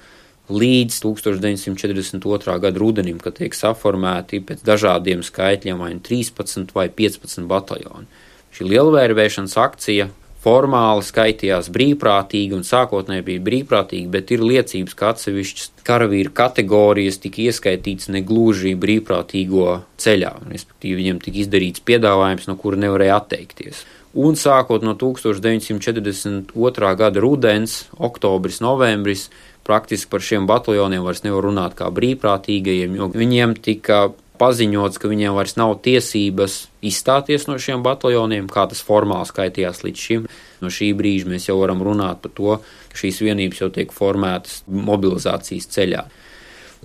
līdz 0.51 0.99
1942. 1.05 2.59
gada 2.63 2.83
rudenim, 2.83 3.19
kad 3.23 3.39
tiek 3.39 3.55
saformēti 3.55 4.43
pēc 4.47 4.67
dažādiem 4.67 5.23
skaitļiem 5.27 5.79
vai 5.83 5.93
13 6.03 6.75
vai 6.75 6.89
15 6.91 7.47
bataljoni. 7.51 8.11
Šī 8.55 8.69
lielvērvēšanas 8.75 9.57
akcija 9.63 10.11
formāli 10.47 11.03
skaitījās 11.03 11.69
brīvprātīgi 11.75 12.55
un 12.55 12.63
sākotnēji 12.67 13.25
bija 13.27 13.43
brīvprātīgi, 13.49 14.07
bet 14.13 14.31
ir 14.35 14.45
liecības, 14.47 14.95
ka 14.95 15.11
atsevišķas 15.15 15.73
karavīru 15.87 16.31
kategorijas 16.37 17.19
tika 17.25 17.43
ieskaitīts 17.49 18.11
negluži 18.15 18.77
brīvprātīgo 18.79 19.81
ceļā, 20.03 20.33
respektīvi 20.53 21.01
viņiem 21.03 21.21
tika 21.25 21.43
izdarīts 21.43 21.83
piedāvājums, 21.87 22.47
no 22.51 22.55
kura 22.61 22.79
nevarēja 22.85 23.19
atteikties. 23.19 23.83
Un 24.17 24.39
sākot 24.39 24.87
no 24.87 24.95
1942. 24.97 26.93
gada 26.97 27.21
rudens, 27.21 27.83
oktobris, 27.99 28.63
novembris, 28.65 29.27
praktiski 29.67 30.09
par 30.13 30.23
šiem 30.25 30.47
bataljoniem 30.49 31.03
vairs 31.05 31.25
nevar 31.27 31.45
runāt 31.51 31.75
kā 31.77 31.91
brīvprātīgajiem, 31.93 32.95
jo 32.97 33.11
viņiem 33.13 33.59
tika 33.67 34.07
paziņots, 34.39 35.01
ka 35.01 35.11
viņiem 35.11 35.35
vairs 35.37 35.57
nav 35.59 35.75
tiesības 35.85 36.67
izstāties 36.85 37.47
no 37.49 37.57
šiem 37.63 37.83
bataljoniem, 37.87 38.49
kā 38.53 38.67
tas 38.71 38.83
formāli 38.85 39.29
skaitījās 39.29 39.83
līdz 39.85 40.05
šim. 40.09 40.29
No 40.63 40.71
šī 40.73 40.93
brīža 40.97 41.31
mēs 41.31 41.49
jau 41.51 41.59
varam 41.61 41.83
runāt 41.85 42.23
par 42.23 42.33
to, 42.37 42.59
ka 42.93 43.01
šīs 43.03 43.21
vienības 43.25 43.65
jau 43.65 43.71
tiek 43.75 43.93
formētas 43.93 44.63
mobilizācijas 44.69 45.69
ceļā. 45.75 46.07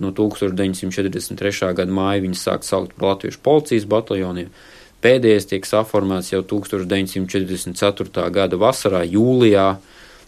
No 0.02 0.10
1943. 0.16 1.72
gada 1.78 1.92
māja 1.92 2.24
viņas 2.24 2.44
sāk 2.48 2.66
saukt 2.66 2.96
par 2.96 3.12
Latviešu 3.12 3.42
policijas 3.44 3.88
bataljoniem. 3.88 4.50
Pēdējais 5.02 5.48
tiek 5.50 5.66
saformēts 5.66 6.30
jau 6.32 6.42
1944. 6.46 8.28
gada 8.34 8.58
vasarā, 8.60 9.02
jūlijā, 9.02 9.66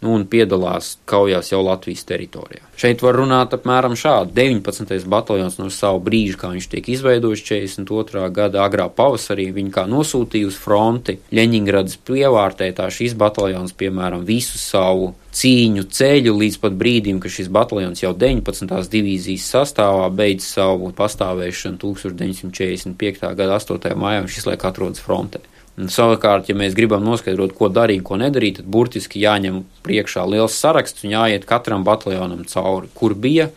nu, 0.05 0.15
un 0.19 0.27
piedalās 0.31 0.95
kaujās 1.09 1.51
jau 1.53 1.63
Latvijas 1.65 2.05
teritorijā. 2.09 2.63
Šeit 2.79 3.03
var 3.05 3.17
runāt 3.19 3.55
apmēram 3.57 3.97
šādi. 3.99 4.35
19. 4.37 4.95
bataljons 5.11 5.59
no 5.61 5.71
savu 5.73 6.03
brīžu, 6.05 6.39
kā 6.41 6.51
viņš 6.53 6.69
tiek 6.73 6.89
izveidots 6.93 7.43
42. 7.47 8.29
gada 8.35 8.65
agrā 8.67 8.89
pavasarī, 8.93 9.49
viņi 9.55 9.73
kā 9.75 9.87
nosūtīja 9.91 10.51
uz 10.51 10.59
fronti 10.61 11.19
Ļeņingradas 11.35 12.01
pievārtē, 12.07 12.71
tā 12.77 12.91
šis 12.93 13.17
bataljons, 13.19 13.75
piemēram, 13.79 14.27
visu 14.29 14.61
savu 14.61 15.13
cīņu 15.35 15.87
ceļu 15.91 16.35
līdz 16.39 16.61
pat 16.63 16.77
brīdim, 16.79 17.19
kad 17.23 17.33
šis 17.35 17.51
bataljons 17.55 18.05
jau 18.05 18.13
19. 18.15 18.77
divīzijas 18.93 19.49
sastāvā 19.57 20.07
beidz 20.15 20.47
savu 20.47 20.93
pastāvēšanu 20.95 21.81
1945. 21.83 23.35
gada 23.35 23.59
8. 23.59 23.97
maijā, 23.99 24.23
un 24.27 24.31
šis 24.31 24.51
laik 24.51 24.67
atrodas 24.69 25.03
frontē. 25.03 25.43
Savukārt, 25.75 26.47
ja 26.47 26.55
mēs 26.55 26.75
gribam 26.79 27.03
noskaidrot, 27.03 27.57
ko 27.59 27.67
darīt, 27.67 28.05
ko 28.07 28.15
nedarīt, 28.21 28.61
tad 28.61 28.67
burtiski 28.71 29.25
jāņem 29.25 29.65
priekšā 29.83 30.23
liels 30.31 30.55
saraksts 30.55 31.03
un 31.03 31.17
jāiet 31.17 31.49
katram 31.51 31.83
bataljonam 31.87 32.45
cauri, 32.47 32.87
kur 32.95 33.17
bija, 33.19 33.49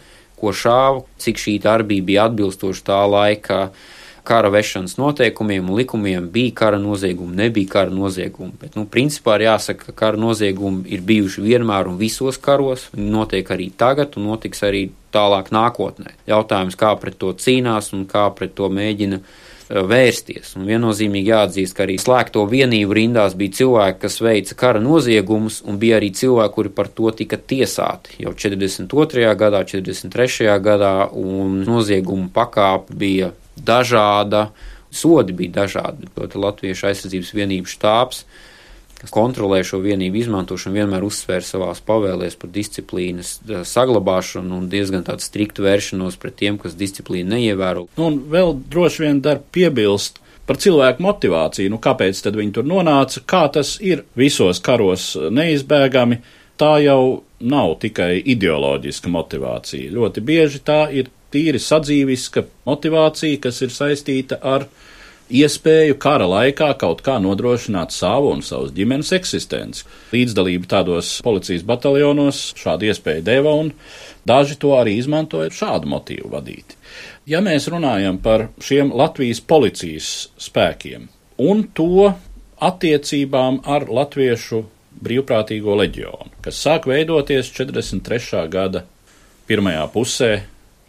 ko 0.42 0.50
šāva, 0.50 1.04
cik 1.22 1.38
šī 1.42 1.60
darbība 1.62 2.10
bija 2.10 2.26
atbilstoša 2.30 2.84
tā 2.90 3.04
laika 3.06 3.60
kara 4.28 4.50
vešanas 4.52 4.98
noteikumiem 5.00 5.70
un 5.70 5.78
likumiem, 5.78 6.26
bija 6.34 6.56
kara 6.58 6.80
noziegumi, 6.82 7.38
nebija 7.38 7.70
kara 7.78 7.94
noziegumi. 7.94 8.58
Bet, 8.60 8.74
nu, 8.76 8.84
principā 8.92 9.38
ir 9.38 9.46
jāsaka, 9.46 9.88
ka 9.88 9.96
kara 10.02 10.20
noziegumi 10.20 10.84
ir 10.92 11.06
bijuši 11.08 11.46
vienmēr 11.46 11.88
un 11.88 12.02
visos 12.02 12.42
karos, 12.42 12.90
viņi 12.98 13.14
notiek 13.14 13.54
arī 13.54 13.70
tagad 13.78 14.18
un 14.18 14.28
notiks 14.32 14.66
arī 14.68 14.88
tālāk 15.16 15.54
nākotnē. 15.56 16.18
Jautājums, 16.28 16.76
kā 16.76 16.92
pret 17.00 17.16
to 17.22 17.32
cīnās 17.40 17.94
un 17.96 18.04
kā 18.10 18.26
pret 18.36 18.58
to 18.58 18.68
mēģina 18.74 19.22
vērsties. 19.70 20.54
Un 20.58 20.68
viennozīmīgi 20.70 21.32
jāatzīst, 21.32 21.76
ka 21.76 21.86
arī 21.86 21.98
slēgto 22.02 22.46
vienību 22.50 22.96
rindās 22.98 23.36
bija 23.38 23.58
cilvēki, 23.60 24.00
kas 24.04 24.20
veica 24.24 24.58
kara 24.60 24.82
noziegumus, 24.84 25.60
un 25.68 25.80
bija 25.82 26.00
arī 26.00 26.12
cilvēki, 26.16 26.54
kuri 26.56 26.74
par 26.78 26.92
to 26.94 27.12
tika 27.16 27.40
tiesāti 27.40 28.22
jau 28.24 28.34
42. 28.34 29.28
gadā, 29.40 29.64
43. 29.68 30.50
gadā, 30.64 30.94
un 31.12 31.62
noziegumu 31.68 32.30
pakāpe 32.34 32.96
bija 32.98 33.32
dažāda, 33.58 34.48
sodi 34.94 35.36
bija 35.36 35.64
dažādi. 35.64 36.08
Latviešu 36.38 36.88
aizsardzības 36.92 37.34
vienību 37.36 37.72
štābs 37.72 38.24
kas 39.02 39.14
kontrolē 39.14 39.62
šo 39.68 39.80
vienību 39.84 40.22
izmantošanu, 40.24 40.80
vienmēr 40.80 41.06
uzsvēra 41.06 41.46
savās 41.46 41.82
pavēlēs 41.86 42.38
par 42.42 42.52
disciplīnas 42.54 43.36
saglabāšanu 43.70 44.58
un 44.58 44.70
diezgan 44.72 45.06
tādu 45.08 45.26
striktu 45.26 45.66
vēršanos 45.68 46.18
pret 46.22 46.40
tiem, 46.42 46.58
kas 46.62 46.78
disciplīnu 46.80 47.36
neievēro. 47.36 47.88
Nu, 47.98 48.08
un 48.10 48.24
vēl 48.32 48.56
droši 48.72 49.06
vien 49.06 49.22
dar 49.26 49.44
piebilst 49.54 50.22
par 50.48 50.58
cilvēku 50.64 51.04
motivāciju, 51.04 51.74
nu 51.74 51.80
kāpēc 51.84 52.24
tad 52.24 52.40
viņi 52.40 52.56
tur 52.58 52.68
nonāca, 52.68 53.22
kā 53.28 53.46
tas 53.54 53.76
ir 53.84 54.06
visos 54.18 54.64
karos 54.64 55.14
neizbēgami. 55.16 56.22
Tā 56.58 56.72
jau 56.82 57.22
nav 57.46 57.76
tikai 57.84 58.16
ideoloģiska 58.34 59.12
motivācija. 59.14 59.92
Ļoti 59.94 60.24
bieži 60.26 60.64
tā 60.66 60.88
ir 60.90 61.12
tīri 61.34 61.60
sadzīviska 61.62 62.48
motivācija, 62.66 63.38
kas 63.44 63.62
ir 63.62 63.74
saistīta 63.76 64.40
ar 64.42 64.66
iespēju 65.30 65.98
kara 66.00 66.28
laikā 66.30 66.70
kaut 66.80 67.02
kā 67.06 67.18
nodrošināt 67.24 67.92
savu 67.96 68.32
un 68.36 68.44
savas 68.46 68.72
ģimenes 68.76 69.12
eksistenci. 69.18 69.84
Līdzdalība 70.14 70.70
tādos 70.72 71.18
policijas 71.26 71.66
bataljonos 71.68 72.42
šādu 72.60 72.90
iespēju 72.92 73.26
deva, 73.28 73.54
un 73.60 73.74
daži 74.28 74.58
to 74.62 74.76
arī 74.78 74.98
izmantoja 75.02 75.52
šādu 75.54 75.92
motīvu 75.92 76.32
vadīti. 76.32 76.80
Ja 77.28 77.42
mēs 77.44 77.68
runājam 77.72 78.22
par 78.24 78.48
šiem 78.64 78.94
Latvijas 78.96 79.42
policijas 79.44 80.12
spēkiem 80.40 81.10
un 81.44 81.68
to 81.76 82.12
attiecībām 82.64 83.62
ar 83.70 83.86
Latviešu 83.92 84.64
brīvprātīgo 84.98 85.76
leģionu, 85.78 86.32
kas 86.42 86.62
sāk 86.64 86.88
veidoties 86.90 87.52
43. 87.54 88.48
gada 88.50 88.86
pirmajā 89.48 89.84
pusē, 89.94 90.32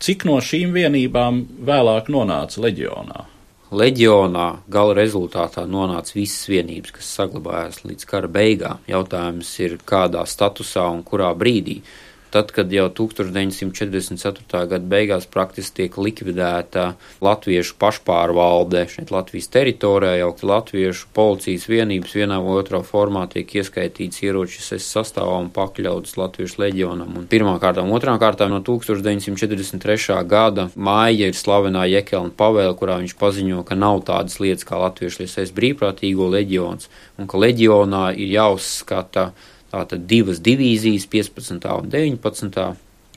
cik 0.00 0.24
no 0.28 0.38
šīm 0.40 0.72
vienībām 0.72 1.42
vēlāk 1.68 2.08
nonāca 2.14 2.62
leģionā? 2.64 3.26
Leģionā 3.68 4.62
gala 4.72 4.94
rezultātā 4.96 5.66
nonāca 5.68 6.14
visas 6.16 6.46
vienības, 6.48 6.92
kas 6.96 7.08
saglabājās 7.18 7.82
līdz 7.84 8.06
kara 8.08 8.30
beigām. 8.32 8.78
Jautājums 8.88 9.50
ir, 9.60 9.74
kādā 9.84 10.22
statusā 10.24 10.86
un 10.88 11.02
kurā 11.04 11.28
brīdī. 11.36 11.82
Tad, 12.30 12.52
kad 12.52 12.72
jau 12.72 12.90
1944. 12.92 14.66
gada 14.68 14.84
beigās 14.84 15.24
praktiski 15.32 15.82
tiek 15.82 15.96
likvidēta 15.96 16.90
latviešu 17.24 17.78
pašpārvalde 17.80 18.82
šeit 18.92 19.12
Latvijas 19.14 19.48
teritorijā, 19.54 20.18
jau 20.20 20.34
latviešu 20.50 21.08
policijas 21.16 21.64
vienības 21.70 22.12
vienā 22.18 22.38
vai 22.44 22.58
otrā 22.60 22.82
formā 22.84 23.24
tiek 23.32 23.54
ieskaitīts 23.60 24.20
ieročis 24.26 24.70
sastāvā 24.84 25.38
un 25.40 25.48
pakļauts 25.54 26.18
latviešu 26.20 26.60
leģionam. 26.66 27.16
Un 27.16 27.26
pirmā 27.32 27.56
kārtā 27.62 27.86
un 27.86 27.96
otrā 27.96 28.18
kārtā 28.20 28.50
no 28.52 28.60
1943. 28.66 30.20
gada 30.28 30.68
māja 30.76 31.32
ir 31.32 31.36
slavenā 31.38 31.88
Jekelna 31.88 32.34
pavēle, 32.36 32.76
kurā 32.76 33.00
viņš 33.00 33.16
paziņo, 33.18 33.64
ka 33.64 33.78
nav 33.78 34.04
tādas 34.08 34.36
lietas 34.42 34.68
kā 34.68 34.76
latviešu 34.84 35.24
liesais 35.24 35.54
brīvprātīgo 35.56 36.28
leģions 36.36 36.90
un 37.18 37.30
ka 37.30 37.40
leģionā 37.40 38.10
ir 38.20 38.36
jāuzskata 38.36 39.30
Tātad 39.72 40.06
divas 40.08 40.40
divīzijas, 40.40 41.08
15. 41.12 41.66
un 41.82 41.90
19. 41.92 42.68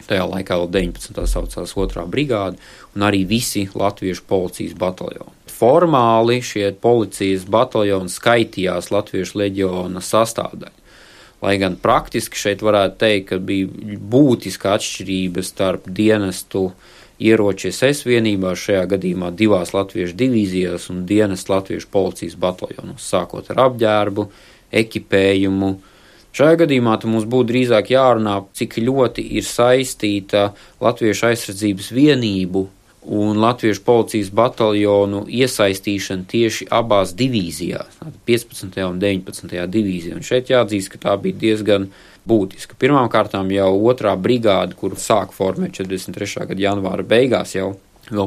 Tajā 0.01 0.23
laikā 0.25 0.57
vēl 0.57 0.71
19. 0.73 1.25
saucās 1.29 1.75
otrā 1.77 2.07
brigāde, 2.09 2.57
un 2.95 3.05
arī 3.05 3.21
visi 3.29 3.67
latviešu 3.77 4.25
policijas 4.27 4.73
bataljoni. 4.79 5.37
Formāli 5.51 6.39
šie 6.41 6.71
policijas 6.81 7.45
bataljoni 7.45 8.09
skaitījās 8.09 8.89
latviešu 8.91 9.37
leģiona 9.43 10.01
sastāvdaļa. 10.01 10.77
Lai 11.41 11.55
gan 11.61 11.77
praktiski 11.81 12.37
šeit 12.37 12.61
varētu 12.65 12.97
teikt, 13.01 13.27
ka 13.31 13.37
bija 13.41 13.69
būtiska 14.13 14.75
atšķirība 14.77 15.45
starp 15.45 15.87
dienestu 15.89 16.67
ieroči 17.21 17.71
SS 17.71 18.05
vienībās, 18.09 18.61
šajā 18.61 18.83
gadījumā 18.95 19.31
divās 19.37 19.73
latviešu 19.73 20.17
divīzijās 20.17 20.89
un 20.93 21.05
dienas 21.09 21.47
latviešu 21.49 21.89
policijas 21.93 22.37
bataljonos, 22.41 23.05
sākot 23.05 23.49
ar 23.53 23.65
apģērbu, 23.67 24.27
ekipējumu. 24.81 25.71
Šajā 26.31 26.61
gadījumā 26.61 26.93
mums 27.11 27.25
būtu 27.27 27.49
drīzāk 27.49 27.89
jārunā, 27.91 28.37
cik 28.55 28.77
ļoti 28.79 29.25
ir 29.35 29.43
saistīta 29.43 30.51
latviešu 30.79 31.27
aizsardzības 31.27 31.89
vienību 31.91 32.61
un 33.11 33.41
latviešu 33.41 33.81
policijas 33.83 34.29
bataljonu 34.31 35.25
iesaistīšana 35.27 36.23
tieši 36.31 36.69
abās 36.71 37.11
divīzijās, 37.17 37.97
15. 38.29 38.79
un 38.85 39.01
19. 39.01 39.57
divīzijā. 39.75 40.15
Un 40.15 40.23
šeit 40.23 40.53
jāatzīst, 40.53 40.93
ka 40.93 41.01
tā 41.09 41.17
bija 41.19 41.39
diezgan 41.41 41.89
būtiska. 42.29 42.77
Pirmkārt, 42.79 43.35
jau 43.35 43.71
otrā 43.91 44.15
brigāde, 44.15 44.77
kuru 44.77 44.95
sāk 44.95 45.35
formēt 45.35 45.81
43. 45.81 46.47
gada 46.53 46.67
janvāra 46.67 47.03
beigās, 47.03 47.57
jau 47.57 47.73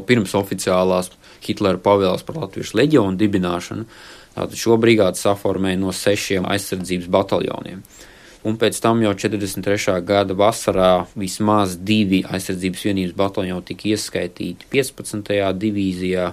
pirms 0.05 0.35
oficiālās 0.37 1.13
Hitlera 1.45 1.81
pavēles 1.81 2.25
par 2.27 2.43
Latvijas 2.43 2.75
leģionu 2.77 3.17
dibināšanu, 3.21 3.89
tātad 4.35 4.59
šo 4.59 4.77
brigādi 4.81 5.21
saformēja 5.21 5.81
no 5.81 5.93
sešiem 5.95 6.49
aizsardzības 6.51 7.09
bataljoniem 7.13 7.85
un 8.45 8.59
pēc 8.61 8.81
tam 8.85 9.03
jau 9.05 9.13
43. 9.17 10.01
gada 10.05 10.37
vasarā 10.37 11.07
vismaz 11.17 11.79
divi 11.81 12.23
aizsardzības 12.29 12.89
vienības 12.89 13.17
bataljoni 13.19 13.69
tika 13.71 13.89
ieskaitīti 13.95 14.69
15. 14.73 15.33
divīzijā 15.61 16.33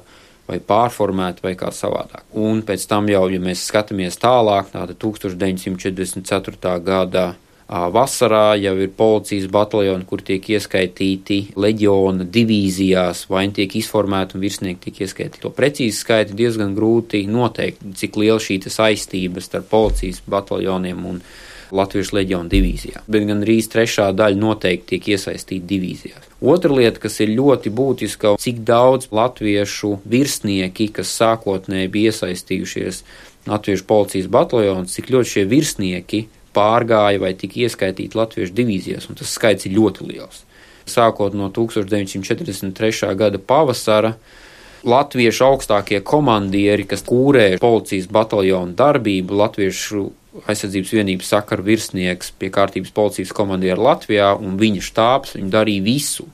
vai 0.52 0.60
pārformēti 0.60 1.46
vai 1.46 1.54
kā 1.56 1.70
savādāk. 1.72 2.26
Un 2.36 2.64
pēc 2.68 2.84
tam 2.90 3.08
jau, 3.12 3.24
ja 3.32 3.40
mēs 3.40 3.64
skatāmies 3.70 4.20
tālāk, 4.20 4.74
tātad 4.74 5.00
1944. 5.00 6.76
gada 6.84 7.32
vasarā 7.72 8.58
jau 8.60 8.74
ir 8.84 8.90
policijas 8.98 9.48
bataljoni, 9.48 10.04
kur 10.06 10.20
tiek 10.28 10.44
ieskaitīti 10.44 11.54
leģiona 11.56 12.26
divīzijās, 12.28 13.30
vai 13.32 13.46
viņi 13.46 13.56
tiek 13.62 13.78
izformēti 13.80 14.36
un 14.36 14.44
virsnieki 14.44 14.84
tiek 14.90 15.00
ieskaitīti. 15.06 15.44
To 15.46 15.54
precīzi 15.56 15.96
skaiti 16.02 16.36
diezgan 16.36 16.76
grūti 16.76 17.24
noteikt, 17.32 17.86
cik 17.96 18.20
liela 18.20 18.44
šī 18.44 18.60
saistība 18.68 19.40
starp 19.40 19.72
policijas 19.72 20.20
bataljoniem 20.28 21.08
un 21.14 21.24
Latvijas 21.76 22.12
leģiona 22.16 22.52
divīzijā, 22.52 23.02
bet 23.08 23.26
gan 23.30 23.46
arī 23.46 23.58
trešā 23.74 24.10
daļa 24.18 24.40
noteikti 24.42 24.96
tiek 24.96 25.10
iesaistīta 25.16 25.68
divīzijās. 25.70 26.30
Otra 26.42 26.74
lieta, 26.74 27.00
kas 27.04 27.20
ir 27.24 27.34
ļoti 27.38 27.72
būtiska, 27.78 28.36
cik 28.42 28.64
daudz 28.68 29.12
latviešu 29.14 30.00
virsnieki, 30.10 30.90
kas 30.98 31.14
sākotnēji 31.22 31.92
bija 31.94 32.16
iesaistījušies 32.16 33.04
Latviešu 33.48 33.88
policijas 33.90 34.28
bataljonos, 34.30 34.94
cik 34.94 35.10
ļoti 35.10 35.30
šie 35.32 35.44
virsnieki 35.50 36.20
pārgāja 36.54 37.22
vai 37.24 37.32
tika 37.34 37.64
ieskaitīti 37.64 38.18
latviešu 38.20 38.54
divīzijas, 38.54 39.08
un 39.10 39.18
tas 39.18 39.32
skaits 39.34 39.66
ir 39.66 39.74
ļoti 39.80 40.06
liels. 40.12 40.44
Sākot 40.90 41.34
no 41.38 41.50
1943. 41.54 43.16
gada 43.18 43.40
pavasara, 43.40 44.14
latviešu 44.86 45.46
augstākie 45.48 46.02
komandieri, 46.06 46.86
kas 46.90 47.06
kūrēja 47.08 47.62
policijas 47.62 48.10
bataljonu 48.12 48.78
darbību, 48.78 49.38
latviešu 49.42 50.06
aizsardzības 50.48 50.94
vienības 50.96 51.32
sakaru 51.34 51.66
virsnieks 51.68 52.32
pie 52.40 52.52
kārtības 52.54 52.94
policijas 52.96 53.34
komandieru 53.36 53.84
Latvijā, 53.88 54.32
un 54.40 54.56
viņa 54.60 54.84
štābs 54.88 55.36
viņa 55.38 55.52
darīja 55.52 55.84
visu, 55.86 56.28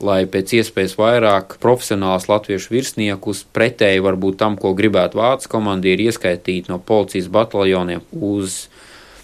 lai 0.00 0.22
pēc 0.30 0.54
iespējas 0.60 0.96
vairāk 0.98 1.58
profesionāls 1.62 2.28
latviešu 2.30 2.72
virsniekus 2.72 3.42
pretēji 3.52 4.04
varbūt 4.04 4.38
tam, 4.40 4.56
ko 4.60 4.72
gribētu 4.78 5.20
vācu 5.20 5.50
komandieri 5.52 6.08
ieskaitīt 6.08 6.70
no 6.70 6.78
policijas 6.78 7.28
bataljoniem 7.32 8.06
uz 8.14 8.62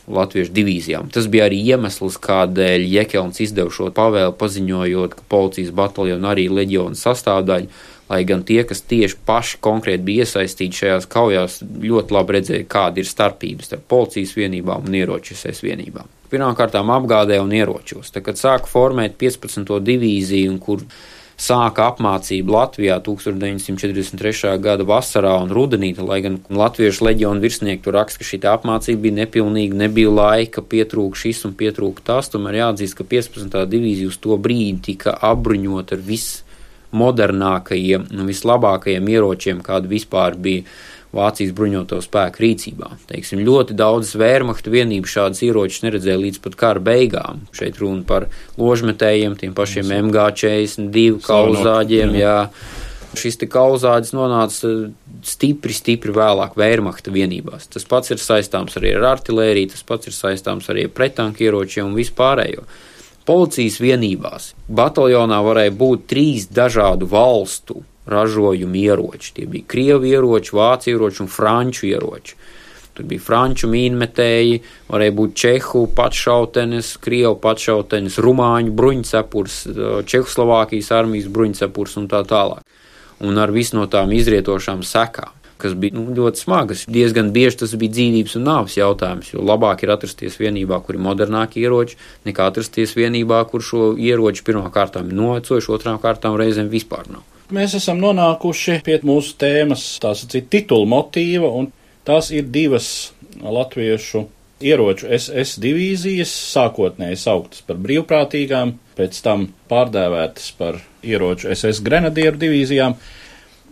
latviešu 0.06 0.52
divīzijām. 0.54 1.08
Tas 1.14 1.26
bija 1.30 1.48
arī 1.48 1.58
iemesls, 1.72 2.18
kādēļ 2.22 2.84
Jekelns 2.92 3.40
izdeva 3.42 3.72
šo 3.74 3.88
pavēlu, 3.94 4.36
paziņojot, 4.38 5.16
ka 5.18 5.26
policijas 5.32 5.72
bataljona 5.74 6.34
arī 6.34 6.46
leģiona 6.52 6.98
sastāvdaļa 6.98 7.95
lai 8.10 8.22
gan 8.28 8.44
tie, 8.46 8.62
kas 8.66 8.84
tieši 8.86 9.18
paši 9.26 9.58
konkrēti 9.64 10.06
bija 10.06 10.26
iesaistīti 10.26 10.82
šajās 10.82 11.08
kaujās, 11.10 11.58
ļoti 11.62 12.16
labi 12.16 12.38
redzēja, 12.38 12.68
kāda 12.70 13.02
ir 13.02 13.10
starpības 13.10 13.72
starp 13.72 13.88
policijas 13.90 14.36
vienībām 14.38 14.86
un 14.86 15.00
ieroču 15.00 15.34
SS 15.34 15.66
vienībām. 15.66 16.06
Pirmkārt, 16.30 16.74
apgādē 16.74 17.38
un 17.42 17.52
ieročos. 17.54 18.10
Tad, 18.10 18.24
kad 18.26 18.38
sāka 18.38 18.70
formēt 18.70 19.14
15. 19.18 19.78
divīziju, 19.86 20.56
kur 20.62 20.82
sāka 21.36 21.90
apmācību 21.92 22.54
Latvijā 22.54 22.96
1943. 23.04 24.54
gada 24.62 24.86
vasarā 24.88 25.34
un 25.42 25.52
rudenī, 25.52 25.92
lai 26.00 26.22
gan 26.24 26.38
latviešu 26.48 27.04
leģionu 27.06 27.44
virsnieki 27.44 27.84
tur 27.84 27.98
raksta, 27.98 28.22
ka 28.22 28.28
šī 28.30 28.40
apmācība 28.54 29.04
bija 29.04 29.18
nepilnīga, 29.20 29.76
nebija 29.84 30.14
laika, 30.14 30.64
pietrūka 30.64 31.20
šis 31.26 31.44
un 31.46 31.54
pietrūka 31.58 32.06
tas, 32.08 32.32
tomēr 32.32 32.62
jāatzīst, 32.62 32.96
ka 32.96 33.06
15. 33.06 33.60
divīzija 33.70 34.10
uz 34.10 34.18
to 34.18 34.38
brīdi 34.40 34.80
tika 34.92 35.14
apbruņota 35.30 35.98
ar 35.98 36.04
visu 36.08 36.45
modernākajiem 36.94 38.10
un 38.12 38.28
vislabākajiem 38.28 39.08
ieročiem, 39.14 39.64
kādi 39.64 39.90
vispār 39.96 40.38
bija 40.38 40.66
Vācijas 41.16 41.54
bruņoto 41.56 41.98
spēku 42.04 42.42
rīcībā. 42.42 42.90
Teiksim, 43.08 43.40
ļoti 43.46 43.76
daudz 43.78 44.12
vērmahtu 44.20 44.72
vienību 44.74 45.08
šādas 45.08 45.42
ieročus 45.46 45.84
neredzēja 45.86 46.18
līdz 46.20 46.42
pat 46.44 46.58
kara 46.60 46.82
beigām. 46.82 47.46
Šeit 47.56 47.78
runa 47.80 48.04
par 48.08 48.28
ložmetējiem, 48.60 49.38
tiem 49.40 49.54
pašiem 49.56 49.94
MG42 50.00 51.22
kauzāģiem, 51.24 52.18
jā. 52.20 52.36
Šis 53.16 53.38
te 53.40 53.48
kauzāģis 53.48 54.12
nonāca 54.12 54.72
stipri, 55.24 55.72
stipri 55.72 56.12
vēlāk 56.12 56.58
vērmahta 56.58 57.14
vienībās. 57.14 57.70
Tas 57.72 57.86
pats 57.88 58.12
ir 58.12 58.20
saistāms 58.20 58.76
arī 58.76 58.92
ar 58.98 59.14
artilēriju, 59.14 59.72
tas 59.72 59.86
pats 59.88 60.10
ir 60.10 60.16
saistāms 60.16 60.68
arī 60.72 60.84
ar 60.90 60.92
pretanku 60.98 61.46
ieročiem 61.46 61.88
un 61.88 61.96
vispārējo. 61.96 62.66
Policijas 63.26 63.80
vienībās 63.82 64.52
bataljonā 64.70 65.40
varēja 65.42 65.72
būt 65.74 66.04
trīs 66.12 66.44
dažādu 66.54 67.08
valstu 67.10 67.80
ražojumu 68.06 68.78
ieroči. 68.78 69.32
Tie 69.34 69.46
bija 69.50 69.66
krievu 69.66 70.06
ieroči, 70.06 70.54
vācu 70.54 70.92
ieroči 70.92 71.24
un 71.24 71.30
franču 71.32 71.88
ieroči. 71.90 72.36
Tur 72.96 73.08
bija 73.10 73.20
franču 73.20 73.68
mīnmetēji, 73.68 74.60
varēja 74.88 75.14
būt 75.18 75.34
čehu 75.36 75.82
patšautenes, 75.98 76.94
krievu 77.02 77.34
patšautenes, 77.42 78.20
rumāņu 78.24 78.72
bruņcepurs, 78.78 79.58
Čehoslovākijas 80.08 80.92
armijas 80.96 81.26
bruņcepurs 81.28 81.98
un 82.00 82.06
tā 82.12 82.22
tālāk. 82.30 82.62
Un 83.26 83.42
ar 83.42 83.52
visu 83.52 83.76
no 83.76 83.88
tām 83.90 84.14
izrietošām 84.16 84.86
sekām 84.86 85.34
kas 85.60 85.76
bija 85.78 85.96
nu, 85.96 86.06
ļoti 86.16 86.42
smagas. 86.42 86.84
Diezgan 86.90 87.32
bieži 87.34 87.62
tas 87.62 87.74
bija 87.78 87.94
dzīvības 87.96 88.36
un 88.40 88.46
nāves 88.48 88.76
jautājums, 88.78 89.32
jo 89.34 89.44
labāk 89.46 89.84
ir 89.84 89.94
atrasties 89.94 90.38
vienībā, 90.40 90.80
kur 90.84 90.98
ir 90.98 91.04
modernāki 91.06 91.64
ieroči, 91.64 91.98
nekā 92.28 92.50
atrasties 92.52 92.96
vienībā, 92.98 93.40
kur 93.50 93.64
šo 93.64 93.88
ieroču 93.96 94.44
pirmā 94.46 94.70
kārtā 94.74 95.04
ir 95.04 95.16
novecojuši, 95.16 95.72
otrām 95.78 95.98
kārtām 96.02 96.38
reizēm 96.40 96.70
vispār 96.72 97.10
nav. 97.12 97.24
Mēs 97.54 97.76
esam 97.78 98.00
nonākuši 98.02 98.80
pie 98.86 98.96
mūsu 99.06 99.36
tēmas, 99.38 99.84
tās 100.02 100.24
ir 100.26 100.48
titula 100.50 100.88
motīva, 100.90 101.46
un 101.46 101.70
tās 102.06 102.32
ir 102.34 102.48
divas 102.50 103.12
latviešu 103.38 104.24
ieroču 104.64 105.08
SS 105.12 105.60
divīzijas, 105.60 106.32
sākotnēji 106.54 107.18
sauktas 107.20 107.62
par 107.66 107.78
brīvprātīgām, 107.84 108.74
pēc 108.96 109.20
tam 109.24 109.50
pārdēvētas 109.70 110.50
par 110.58 110.80
ieroču 111.04 111.52
SS 111.52 111.82
grenadieru 111.86 112.40
divīzijām. 112.40 112.96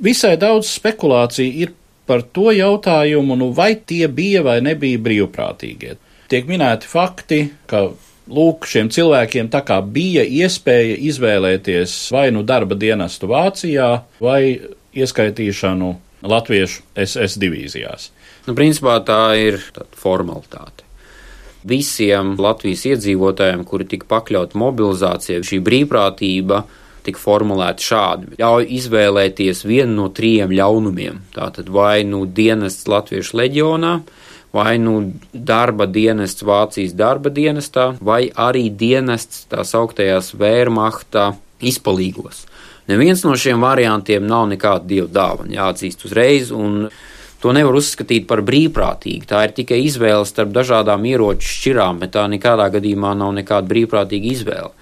Visai 0.02 0.34
daudz 0.40 0.72
spekulāciju 0.74 1.60
ir 1.64 1.74
par 2.06 2.24
to 2.34 2.50
jautājumu, 2.52 3.36
nu 3.38 3.52
vai 3.54 3.74
tie 3.76 4.08
bija 4.08 4.42
vai 4.44 4.58
nebija 4.64 5.00
brīvprātīgie. 5.00 5.94
Tiek 6.28 6.48
minēti 6.48 6.88
fakti, 6.88 7.40
ka 7.70 7.86
lūk, 8.28 8.66
šiem 8.68 8.90
cilvēkiem 8.92 9.50
tā 9.52 9.60
kā 9.66 9.78
bija 9.84 10.24
iespēja 10.24 10.96
izvēlēties 11.10 11.96
vai 12.14 12.30
nu 12.34 12.42
darba 12.46 12.76
dienestu 12.76 13.28
Vācijā, 13.30 13.90
vai 14.24 14.40
ieskaitīšanu 14.94 15.92
Latviešu 16.24 16.82
SS 16.96 17.36
divīzijās. 17.40 18.08
Nu, 18.46 18.54
principā 18.56 18.96
tā 19.04 19.34
ir 19.40 19.60
formalitāte. 20.00 20.84
Visiem 21.64 22.34
Latvijas 22.40 22.84
iedzīvotājiem, 22.90 23.64
kuri 23.68 23.86
tika 23.88 24.08
pakļauti 24.08 24.58
mobilizācijai, 24.60 25.44
šī 25.48 25.60
brīvprātība 25.64 26.62
tika 27.04 27.20
formulēti 27.20 27.84
šādi. 27.84 28.34
Ļauj 28.40 28.68
izvēlēties 28.78 29.64
vienu 29.68 29.98
no 29.98 30.08
trijiem 30.14 30.52
ļaunumiem. 30.56 31.20
Tātad 31.36 31.68
vai 31.72 32.04
nu 32.08 32.24
dienests 32.26 32.88
Latviešu 32.90 33.38
leģionā, 33.40 33.94
vai 34.54 34.76
nu 34.78 34.96
darba 35.32 35.86
dienests 35.90 36.46
Vācijas 36.46 36.94
darba 36.96 37.32
dienestā, 37.34 37.92
vai 38.00 38.28
arī 38.30 38.68
dienests 38.70 39.48
tā 39.50 39.64
sauktajās 39.66 40.32
Vērmachta 40.38 41.32
izpalīgos. 41.64 42.44
Neviens 42.88 43.24
no 43.24 43.32
šiem 43.40 43.62
variantiem 43.64 44.26
nav 44.28 44.46
nekāda 44.50 44.84
dieva 44.86 45.08
dāvana, 45.08 45.54
jāatzīst 45.56 46.04
uzreiz, 46.04 46.52
un 46.52 46.90
to 47.40 47.52
nevar 47.56 47.76
uzskatīt 47.76 48.28
par 48.28 48.44
brīvprātīgu. 48.44 49.26
Tā 49.28 49.42
ir 49.48 49.54
tikai 49.56 49.80
izvēle 49.84 50.24
starp 50.28 50.52
dažādām 50.52 51.04
ieroču 51.08 51.48
šķirām, 51.48 52.00
bet 52.04 52.14
tā 52.16 52.24
nekādā 52.32 52.68
gadījumā 52.76 53.14
nav 53.20 53.34
nekāda 53.40 53.68
brīvprātīga 53.72 54.30
izvēle. 54.36 54.72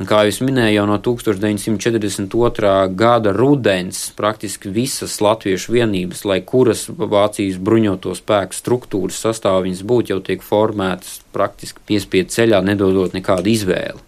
Un, 0.00 0.06
kā 0.08 0.22
jau 0.24 0.46
minēju, 0.48 0.72
jau 0.78 0.84
no 0.88 0.96
1942. 1.04 2.70
gada 2.96 3.32
rudens 3.36 4.06
praktiski 4.16 4.72
visas 4.72 5.18
latviešu 5.20 5.74
vienības, 5.74 6.24
lai 6.28 6.38
kuras 6.48 6.86
Vācijas 6.88 7.58
bruņoto 7.60 8.14
spēku 8.16 8.56
struktūras 8.56 9.20
sastāvviņas 9.26 9.82
būtu, 9.84 10.14
jau 10.14 10.22
tiek 10.24 10.46
formētas 10.46 11.20
praktiski 11.36 11.84
piespiedu 11.92 12.32
ceļā, 12.32 12.62
nedodot 12.64 13.12
nekādu 13.12 13.52
izvēli. 13.52 14.00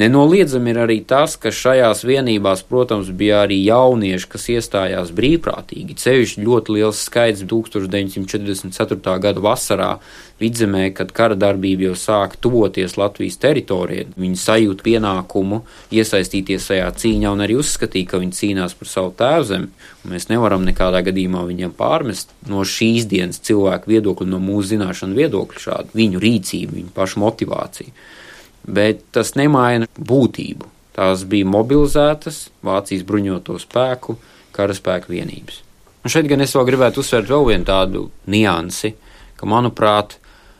Nenoliedzami 0.00 0.70
ir 0.72 0.78
arī 0.80 0.94
tas, 1.04 1.34
ka 1.36 1.50
šajās 1.52 2.06
vienībās, 2.08 2.62
protams, 2.64 3.10
bija 3.12 3.42
arī 3.44 3.58
jaunieši, 3.66 4.28
kas 4.32 4.46
iestājās 4.54 5.10
brīvprātīgi. 5.12 5.96
Ceļš 6.00 6.38
ļoti 6.40 6.76
liels 6.78 7.02
skaits 7.04 7.42
1944. 7.44 9.16
gada 9.20 9.42
vasarā 9.44 9.90
vidzemē, 10.40 10.86
kad 10.96 11.12
kara 11.12 11.36
darbība 11.36 11.90
jau 11.90 11.98
sāka 12.00 12.40
tuvoties 12.40 12.96
Latvijas 12.96 13.36
teritorijai. 13.42 14.06
Viņi 14.16 14.40
sajūta 14.40 14.86
pienākumu 14.86 15.58
iesaistīties 15.92 16.70
šajā 16.70 16.88
cīņā 17.02 17.34
un 17.36 17.44
arī 17.44 17.58
uzskatīja, 17.60 18.08
ka 18.14 18.22
viņi 18.22 18.38
cīnās 18.38 18.78
par 18.80 18.88
savu 18.88 19.12
tēvzemi. 19.20 19.68
Mēs 20.08 20.30
nevaram 20.32 20.64
nekādā 20.64 21.04
gadījumā 21.10 21.44
viņiem 21.50 21.76
pārmest 21.76 22.32
no 22.48 22.64
šīs 22.64 23.04
dienas 23.10 23.42
cilvēku 23.44 23.92
viedokļa, 23.92 24.30
no 24.32 24.40
mūsu 24.48 24.78
zināšanu 24.78 25.20
viedokļa 25.20 25.64
šādu 25.66 26.00
viņu 26.00 26.24
rīcību, 26.24 26.78
viņu 26.80 26.96
pašu 26.96 27.20
motivāciju 27.26 27.92
bet 28.66 29.02
tas 29.14 29.34
nemaina 29.38 29.88
būtību. 29.96 30.68
Tās 30.96 31.24
bija 31.28 31.48
mobilizētas 31.48 32.48
Vācijas 32.66 33.06
bruņoto 33.06 33.56
spēku, 33.62 34.16
karaspēku 34.56 35.12
vienības. 35.14 35.62
Un 36.04 36.12
šeit 36.12 36.28
gan 36.30 36.40
es 36.40 36.54
vēl 36.56 36.66
gribētu 36.68 37.02
uzsvērt 37.02 37.30
vēl 37.30 37.46
vienu 37.52 37.68
tādu 37.68 38.06
niansi, 38.32 38.94
ka, 39.36 39.48
manuprāt, 39.48 40.16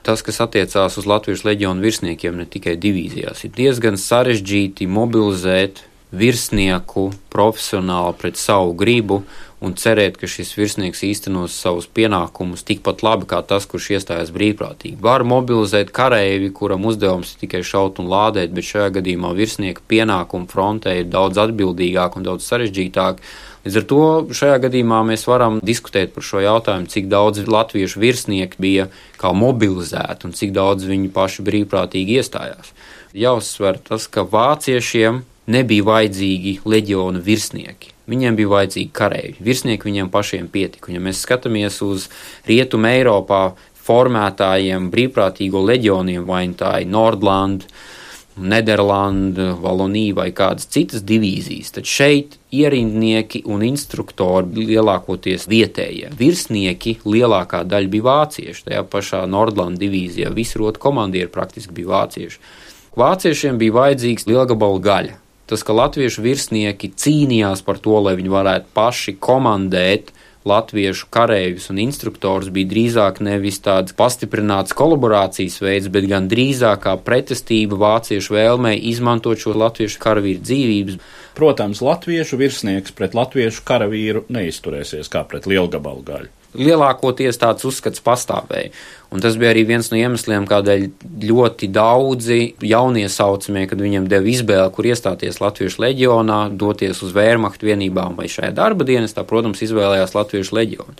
tas, 0.06 0.22
kas 0.24 0.40
attiecās 0.44 0.98
uz 1.00 1.08
Latvijas 1.08 1.44
leģionu 1.48 1.84
virsniekiem, 1.84 2.36
ne 2.40 2.48
tikai 2.48 2.76
divīzijās, 2.80 3.44
ir 3.46 3.54
diezgan 3.56 3.96
sarežģīti 4.00 4.88
mobilizēt 4.88 5.84
virsnieku 6.10 7.10
profesionāli 7.30 8.16
pret 8.18 8.40
savu 8.40 8.74
gribu 8.78 9.22
un 9.60 9.74
cerēt, 9.76 10.16
ka 10.20 10.28
šis 10.30 10.54
virsnieks 10.56 11.02
īstenos 11.04 11.54
savus 11.60 11.86
pienākumus 11.92 12.64
tikpat 12.66 13.04
labi 13.04 13.28
kā 13.28 13.42
tas, 13.46 13.66
kurš 13.68 13.90
iestājas 13.98 14.32
brīvprātīgi. 14.32 14.96
Var 15.04 15.24
mobilizēt 15.28 15.92
kareivi, 15.96 16.48
kuram 16.56 16.86
uzdevums 16.88 17.34
ir 17.34 17.42
tikai 17.44 17.60
šaut 17.66 18.00
un 18.00 18.08
lādēt, 18.10 18.54
bet 18.56 18.68
šajā 18.68 18.88
gadījumā 18.96 19.34
virsnieka 19.36 19.84
pienākumu 19.90 20.48
frontē 20.50 20.96
ir 21.02 21.10
daudz 21.12 21.40
atbildīgāk 21.44 22.16
un 22.16 22.28
daudz 22.30 22.48
sarežģītāk. 22.48 23.20
Līdz 23.66 23.76
ar 23.76 23.84
to 23.92 24.04
šajā 24.32 24.60
gadījumā 24.64 25.02
mēs 25.10 25.26
varam 25.28 25.58
diskutēt 25.60 26.14
par 26.14 26.24
šo 26.24 26.40
jautājumu, 26.40 26.88
cik 26.88 27.10
daudz 27.12 27.44
latviešu 27.44 28.00
virsnieku 28.00 28.56
bija 28.64 28.88
kā 29.20 29.34
mobilizēti 29.36 30.24
un 30.24 30.32
cik 30.36 30.56
daudz 30.56 30.88
viņi 30.88 31.12
paši 31.12 31.44
brīvprātīgi 31.44 32.16
iestājās. 32.22 32.72
Jāuzsver 33.12 33.76
tas, 33.84 34.06
ka 34.08 34.24
vāciešiem 34.24 35.26
nebija 35.50 35.86
vajadzīgi 35.88 36.60
leģiona 36.68 37.22
virsnieki. 37.24 37.94
Viņiem 38.10 38.36
bija 38.38 38.50
vajadzīgi 38.50 38.90
kareivi. 38.96 39.36
Virsnieki 39.44 39.86
viņiem 39.86 40.10
pašiem 40.10 40.48
pietika. 40.50 40.90
Ja 40.90 41.02
mēs 41.02 41.22
skatāmies 41.22 41.78
uz 41.86 42.08
rietumu 42.48 42.90
Eiropā 42.90 43.42
formētājiem, 43.86 44.90
brīvprātīgo 44.92 45.62
leģioniem, 45.70 46.26
vai 46.26 46.44
nu 46.50 46.58
tā 46.58 46.80
ir 46.82 46.90
Nordlanda, 46.90 47.68
Nederlanda, 48.40 49.50
Valonija 49.60 50.16
vai 50.16 50.28
kādas 50.32 50.68
citas 50.72 51.02
divīzijas, 51.04 51.74
tad 51.76 51.88
šeit 51.90 52.38
ierindnieki 52.56 53.42
un 53.50 53.64
instruktori 53.66 54.64
lielākoties 54.70 55.48
vietējie. 55.50 56.12
Virsnieki 56.16 56.96
lielākā 57.04 57.64
daļa 57.68 57.92
bija 57.92 58.06
vācieši. 58.08 58.66
Tajā 58.70 58.84
pašā 58.90 59.24
Nordlanda 59.28 59.82
divīzijā 59.82 60.32
visi 60.34 60.60
rotu 60.62 60.80
komandieri 60.82 61.30
praktiski 61.32 61.76
bija 61.76 61.92
vācieši. 61.98 62.40
Vāciešiem 63.00 63.58
bija 63.60 63.76
vajadzīgs 63.82 64.30
lielgabalu 64.30 64.80
gaļa 64.86 65.18
tas, 65.50 65.66
ka 65.66 65.76
latviešu 65.76 66.24
virsnieki 66.24 66.92
cīnījās 66.94 67.64
par 67.66 67.80
to, 67.82 67.98
lai 68.04 68.16
viņi 68.18 68.32
varētu 68.32 68.74
paši 68.76 69.16
komandēt 69.20 70.14
latviešu 70.48 71.10
kareivjus 71.12 71.68
un 71.72 71.82
instruktorus, 71.82 72.48
bija 72.54 72.70
drīzāk 72.70 73.20
nevis 73.24 73.60
tāds 73.60 73.92
pastiprināts 73.96 74.72
kolaborācijas 74.76 75.60
veids, 75.60 75.90
bet 75.92 76.08
gan 76.08 76.30
drīzāk 76.32 76.86
kā 76.86 76.96
pretestība 77.04 77.76
vāciešu 77.82 78.38
vēlmei 78.38 78.78
izmantot 78.92 79.42
šo 79.42 79.52
latviešu 79.66 80.00
karavīru 80.00 80.40
dzīvības. 80.46 81.00
Protams, 81.36 81.84
latviešu 81.84 82.40
virsnieks 82.40 82.96
pret 82.96 83.16
latviešu 83.18 83.64
karavīru 83.68 84.26
neizturēsies 84.32 85.12
kā 85.12 85.26
pret 85.28 85.50
lielgabalu 85.50 86.06
gaļu 86.08 86.39
lielākoties 86.58 87.38
tāds 87.40 87.66
uzskats 87.68 88.02
pastāvēja. 88.04 88.72
Un 89.10 89.22
tas 89.22 89.34
bija 89.38 89.50
arī 89.50 89.64
viens 89.66 89.90
no 89.90 89.98
iemesliem, 89.98 90.46
kādēļ 90.50 90.84
ļoti 91.26 91.68
daudzi 91.74 92.40
jaunie 92.62 93.06
saucamie, 93.10 93.64
kad 93.70 93.80
viņiem 93.82 94.06
deva 94.10 94.30
izvēli, 94.30 94.70
kur 94.74 94.86
iestāties 94.86 95.40
Latviešu 95.42 95.82
leģionā, 95.82 96.40
doties 96.54 97.02
uz 97.06 97.14
vērmaktu 97.16 97.70
vienībām 97.70 98.18
vai 98.18 98.28
šajā 98.30 98.52
darba 98.54 98.86
dienestā, 98.86 99.26
protams, 99.26 99.62
izvēlējās 99.66 100.14
Latviešu 100.14 100.58
leģionu. 100.60 100.98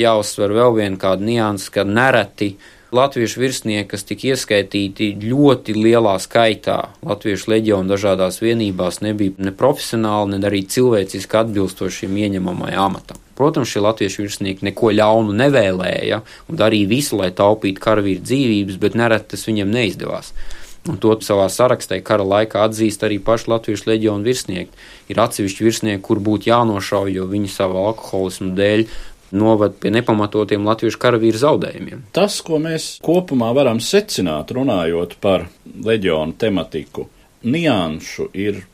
Jāuzsver 0.00 0.54
vēl 0.56 0.78
viena 0.78 1.00
kāda 1.00 1.28
nianses, 1.28 1.68
ka 1.72 1.84
nereti 1.84 2.54
latviešu 2.92 3.40
virsnieki, 3.40 3.88
kas 3.88 4.04
tika 4.08 4.32
ieskaitīti 4.32 5.12
ļoti 5.24 5.74
lielā 5.76 6.14
skaitā 6.20 6.78
latviešu 7.04 7.52
leģionu 7.52 7.92
dažādās 7.92 8.40
vienībās, 8.44 9.00
nebija 9.04 9.36
ne 9.40 9.52
profesionāli, 9.56 10.36
ne 10.36 10.48
arī 10.48 10.62
cilvēciski 10.68 11.40
atbilstoši 11.40 12.04
šim 12.04 12.18
ieņemamajam 12.26 12.84
amatam. 12.84 13.20
Protams, 13.38 13.70
šie 13.72 13.82
latviešu 13.84 14.26
virsnieki 14.26 14.66
neko 14.68 14.92
ļaunu 14.94 15.36
nevēlēja 15.36 16.22
un 16.48 16.58
darīja 16.60 16.90
visu, 16.90 17.20
lai 17.20 17.30
taupītu 17.36 17.82
karavīru 17.82 18.24
dzīvības, 18.24 18.80
bet 18.82 18.98
nereti 18.98 19.32
tas 19.34 19.46
viņiem 19.48 19.72
neizdevās. 19.72 20.32
Un 20.90 20.98
to 20.98 21.14
savā 21.22 21.46
sarakstā 21.52 22.00
kara 22.02 22.24
laikā 22.26 22.64
atzīst 22.66 23.04
arī 23.06 23.20
paši 23.22 23.52
latviešu 23.52 23.86
leģionu 23.86 24.26
virsnieki. 24.26 24.82
Ir 25.14 25.20
atsevišķi 25.22 25.66
virsnieki, 25.68 26.02
kur 26.02 26.18
būtu 26.18 26.50
jānošauj, 26.50 27.12
jo 27.14 27.28
viņi 27.30 27.50
savu 27.54 27.78
alkoholismu 27.84 28.50
dēļ 28.58 28.84
novad 29.32 29.78
pie 29.80 29.92
nepamatotiem 29.94 30.66
latviešu 30.66 30.98
karavīru 31.00 31.40
zaudējumiem. 31.40 32.02
Tas, 32.12 32.40
ko 32.44 32.58
mēs 32.62 32.96
kopumā 33.04 33.52
varam 33.56 33.80
secināt, 33.80 34.52
runājot 34.52 35.16
par 35.22 35.46
leģionu 35.86 36.36
tematiku, 36.38 37.06
nianšu 37.46 38.28
ir 38.36 38.64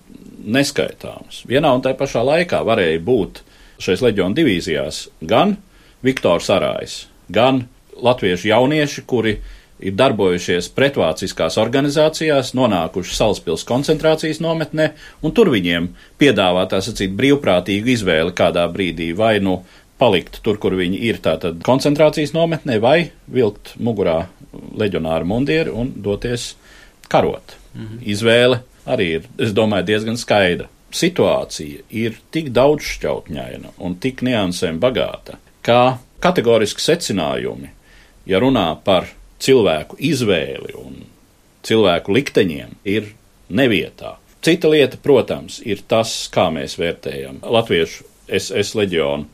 neskaitāms. 0.49 1.45
Vienā 1.49 1.71
un 1.77 1.85
tajā 1.85 1.99
pašā 1.99 2.25
laikā 2.25 2.63
varēja 2.67 3.05
būt 3.05 3.43
šais 3.83 4.03
leģionu 4.05 4.37
divīzijās 4.39 5.07
gan 5.21 5.57
Viktors 6.05 6.51
Arājs, 6.55 7.07
gan 7.31 7.65
latviešu 7.99 8.51
jaunieši, 8.53 9.05
kuri 9.07 9.39
ir 9.79 9.95
darbojušies 9.99 10.71
pretvāciskās 10.75 11.59
organizācijās, 11.63 12.53
nonākuši 12.59 13.15
Salaspils 13.15 13.67
koncentrācijas 13.67 14.41
nometnē, 14.43 14.91
un 15.23 15.35
tur 15.35 15.53
viņiem 15.55 15.93
piedāvā 16.19 16.65
tā 16.71 16.81
sacīt 16.83 17.15
brīvprātīgu 17.19 17.95
izvēli 17.95 18.35
kādā 18.39 18.67
brīdī 18.73 19.13
vai 19.19 19.37
nu 19.43 19.61
palikt 19.99 20.41
tur, 20.47 20.59
kur 20.63 20.75
viņi 20.79 20.99
ir, 21.11 21.21
tātad 21.23 21.63
koncentrācijas 21.67 22.35
nometnē, 22.35 22.79
vai 22.83 23.11
vilkt 23.31 23.75
mugurā 23.83 24.29
leģionāru 24.79 25.27
mundieru 25.31 25.75
un 25.79 25.93
doties 26.03 26.53
karot. 27.11 27.57
Mhm. 27.75 28.03
Izvēle 28.07 28.63
arī 28.87 29.09
ir, 29.19 29.31
es 29.39 29.55
domāju, 29.55 29.91
diezgan 29.91 30.19
skaidra 30.19 30.71
situācija 30.95 31.85
ir 31.91 32.19
tik 32.33 32.51
daudzšķautņaina 32.57 33.75
un 33.85 33.97
tik 34.01 34.23
niansēm 34.27 34.81
bagāta, 34.81 35.39
ka 35.63 35.99
kategoriski 36.25 36.83
secinājumi, 36.83 37.71
ja 38.29 38.41
runā 38.43 38.71
par 38.85 39.11
cilvēku 39.43 39.99
izvēli 40.01 40.75
un 40.79 41.03
cilvēku 41.67 42.15
likteņiem, 42.17 42.79
ir 42.85 43.13
nevietā. 43.49 44.17
Cita 44.43 44.71
lieta, 44.71 44.99
protams, 45.03 45.59
ir 45.67 45.83
tas, 45.91 46.29
kā 46.33 46.49
mēs 46.55 46.79
vērtējam 46.79 47.43
latviešu 47.43 48.07
SS 48.29 48.77
leģionu 48.79 49.27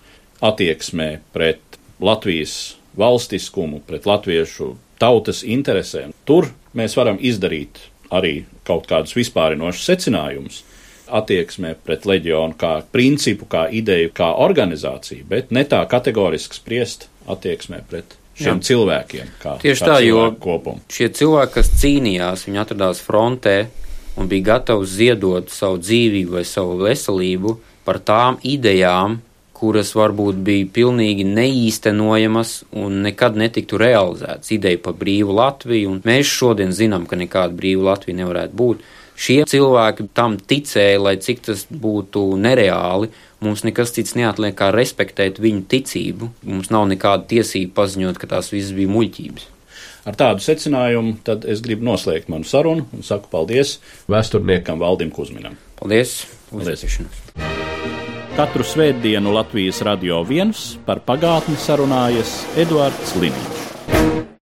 attieksmē 0.45 1.09
pret 1.35 1.61
Latvijas 2.05 2.75
valstiskumu, 2.99 3.81
pret 3.87 4.07
latviešu 4.07 4.75
tautas 4.99 5.43
interesēm. 5.45 6.15
Tur 6.25 6.51
mēs 6.77 6.97
varam 6.99 7.19
izdarīt 7.21 7.79
arī 8.15 8.45
kaut 8.67 8.89
kādus 8.91 9.15
vispārinošus 9.17 9.87
secinājumus 9.91 10.63
attieksmē 11.09 11.75
pret 11.85 12.07
leģionu 12.09 12.57
kā 12.59 12.75
principu, 12.93 13.49
kā 13.51 13.67
ideju, 13.71 14.13
kā 14.17 14.33
organizāciju, 14.45 15.25
bet 15.29 15.51
ne 15.53 15.65
tā 15.69 15.83
kategoriski 15.91 16.57
spriest 16.57 17.09
attieksmē 17.31 17.83
pret 17.91 18.17
šiem 18.35 18.59
Jā. 18.59 18.67
cilvēkiem. 18.71 19.35
Kā, 19.43 19.57
Tieši 19.63 19.85
kā 19.85 19.91
tā, 19.93 19.99
jo 20.05 20.25
kopumu. 20.41 20.81
šie 20.91 21.09
cilvēki, 21.15 21.55
kas 21.55 21.71
cīnījās, 21.83 22.47
viņi 22.49 22.63
atradās 22.65 23.03
frontē 23.05 23.59
un 24.17 24.29
bija 24.31 24.55
gatavi 24.55 24.87
ziedot 24.87 25.51
savu 25.51 25.79
dzīvību 25.83 26.39
vai 26.39 26.45
savu 26.49 26.81
veselību 26.83 27.59
par 27.85 28.01
tām 28.01 28.39
idejām, 28.43 29.21
kuras 29.55 29.95
varbūt 29.97 30.41
bija 30.45 30.67
pilnīgi 30.75 31.25
neīstenojamas 31.25 32.65
un 32.77 33.01
nekad 33.07 33.39
netiktu 33.39 33.79
realizētas. 33.81 34.51
Ideja 34.53 34.81
par 34.83 34.97
brīvu 34.99 35.35
Latviju, 35.39 35.93
un 35.95 36.03
mēs 36.05 36.29
šodien 36.29 36.75
zinām, 36.75 37.07
ka 37.07 37.17
nekāda 37.17 37.55
brīva 37.57 37.93
Latvija 37.93 38.19
nevarētu 38.23 38.59
būt. 38.61 38.83
Šie 39.15 39.45
cilvēki 39.47 40.09
tam 40.17 40.37
ticēja, 40.39 40.99
lai 41.03 41.15
cik 41.23 41.45
tas 41.47 41.65
būtu 41.71 42.27
nereāli. 42.41 43.13
Mums 43.45 43.63
nekas 43.67 43.93
cits 43.95 44.17
neatliek 44.19 44.57
kā 44.59 44.71
respektēt 44.75 45.39
viņu 45.43 45.67
ticību. 45.71 46.31
Mums 46.49 46.71
nav 46.75 46.89
nekāda 46.91 47.29
tiesība 47.31 47.83
paziņot, 47.83 48.19
ka 48.19 48.31
tās 48.35 48.51
visas 48.55 48.75
bija 48.77 48.91
muļķības. 48.91 49.51
Ar 50.05 50.19
tādu 50.21 50.45
secinājumu 50.45 51.17
tad 51.25 51.47
es 51.49 51.63
gribu 51.65 51.87
noslēgt 51.89 52.29
manu 52.33 52.45
sarunu 52.49 52.85
un 52.93 53.07
saku 53.07 53.31
paldies 53.33 53.79
vēsturniekam 54.11 54.83
Valdim 54.83 55.15
Kuzminam. 55.15 55.57
Paldies! 55.81 56.25
Paldies. 56.51 56.85
Uzticēšanos. 56.85 57.23
Katru 58.35 58.67
svētdienu 58.67 59.31
Latvijas 59.35 59.79
radio 59.87 60.21
viens 60.27 60.73
par 60.87 61.01
pagātni 61.07 61.55
sarunājas 61.55 62.41
Eduards 62.59 63.15
Līniju. 63.23 64.34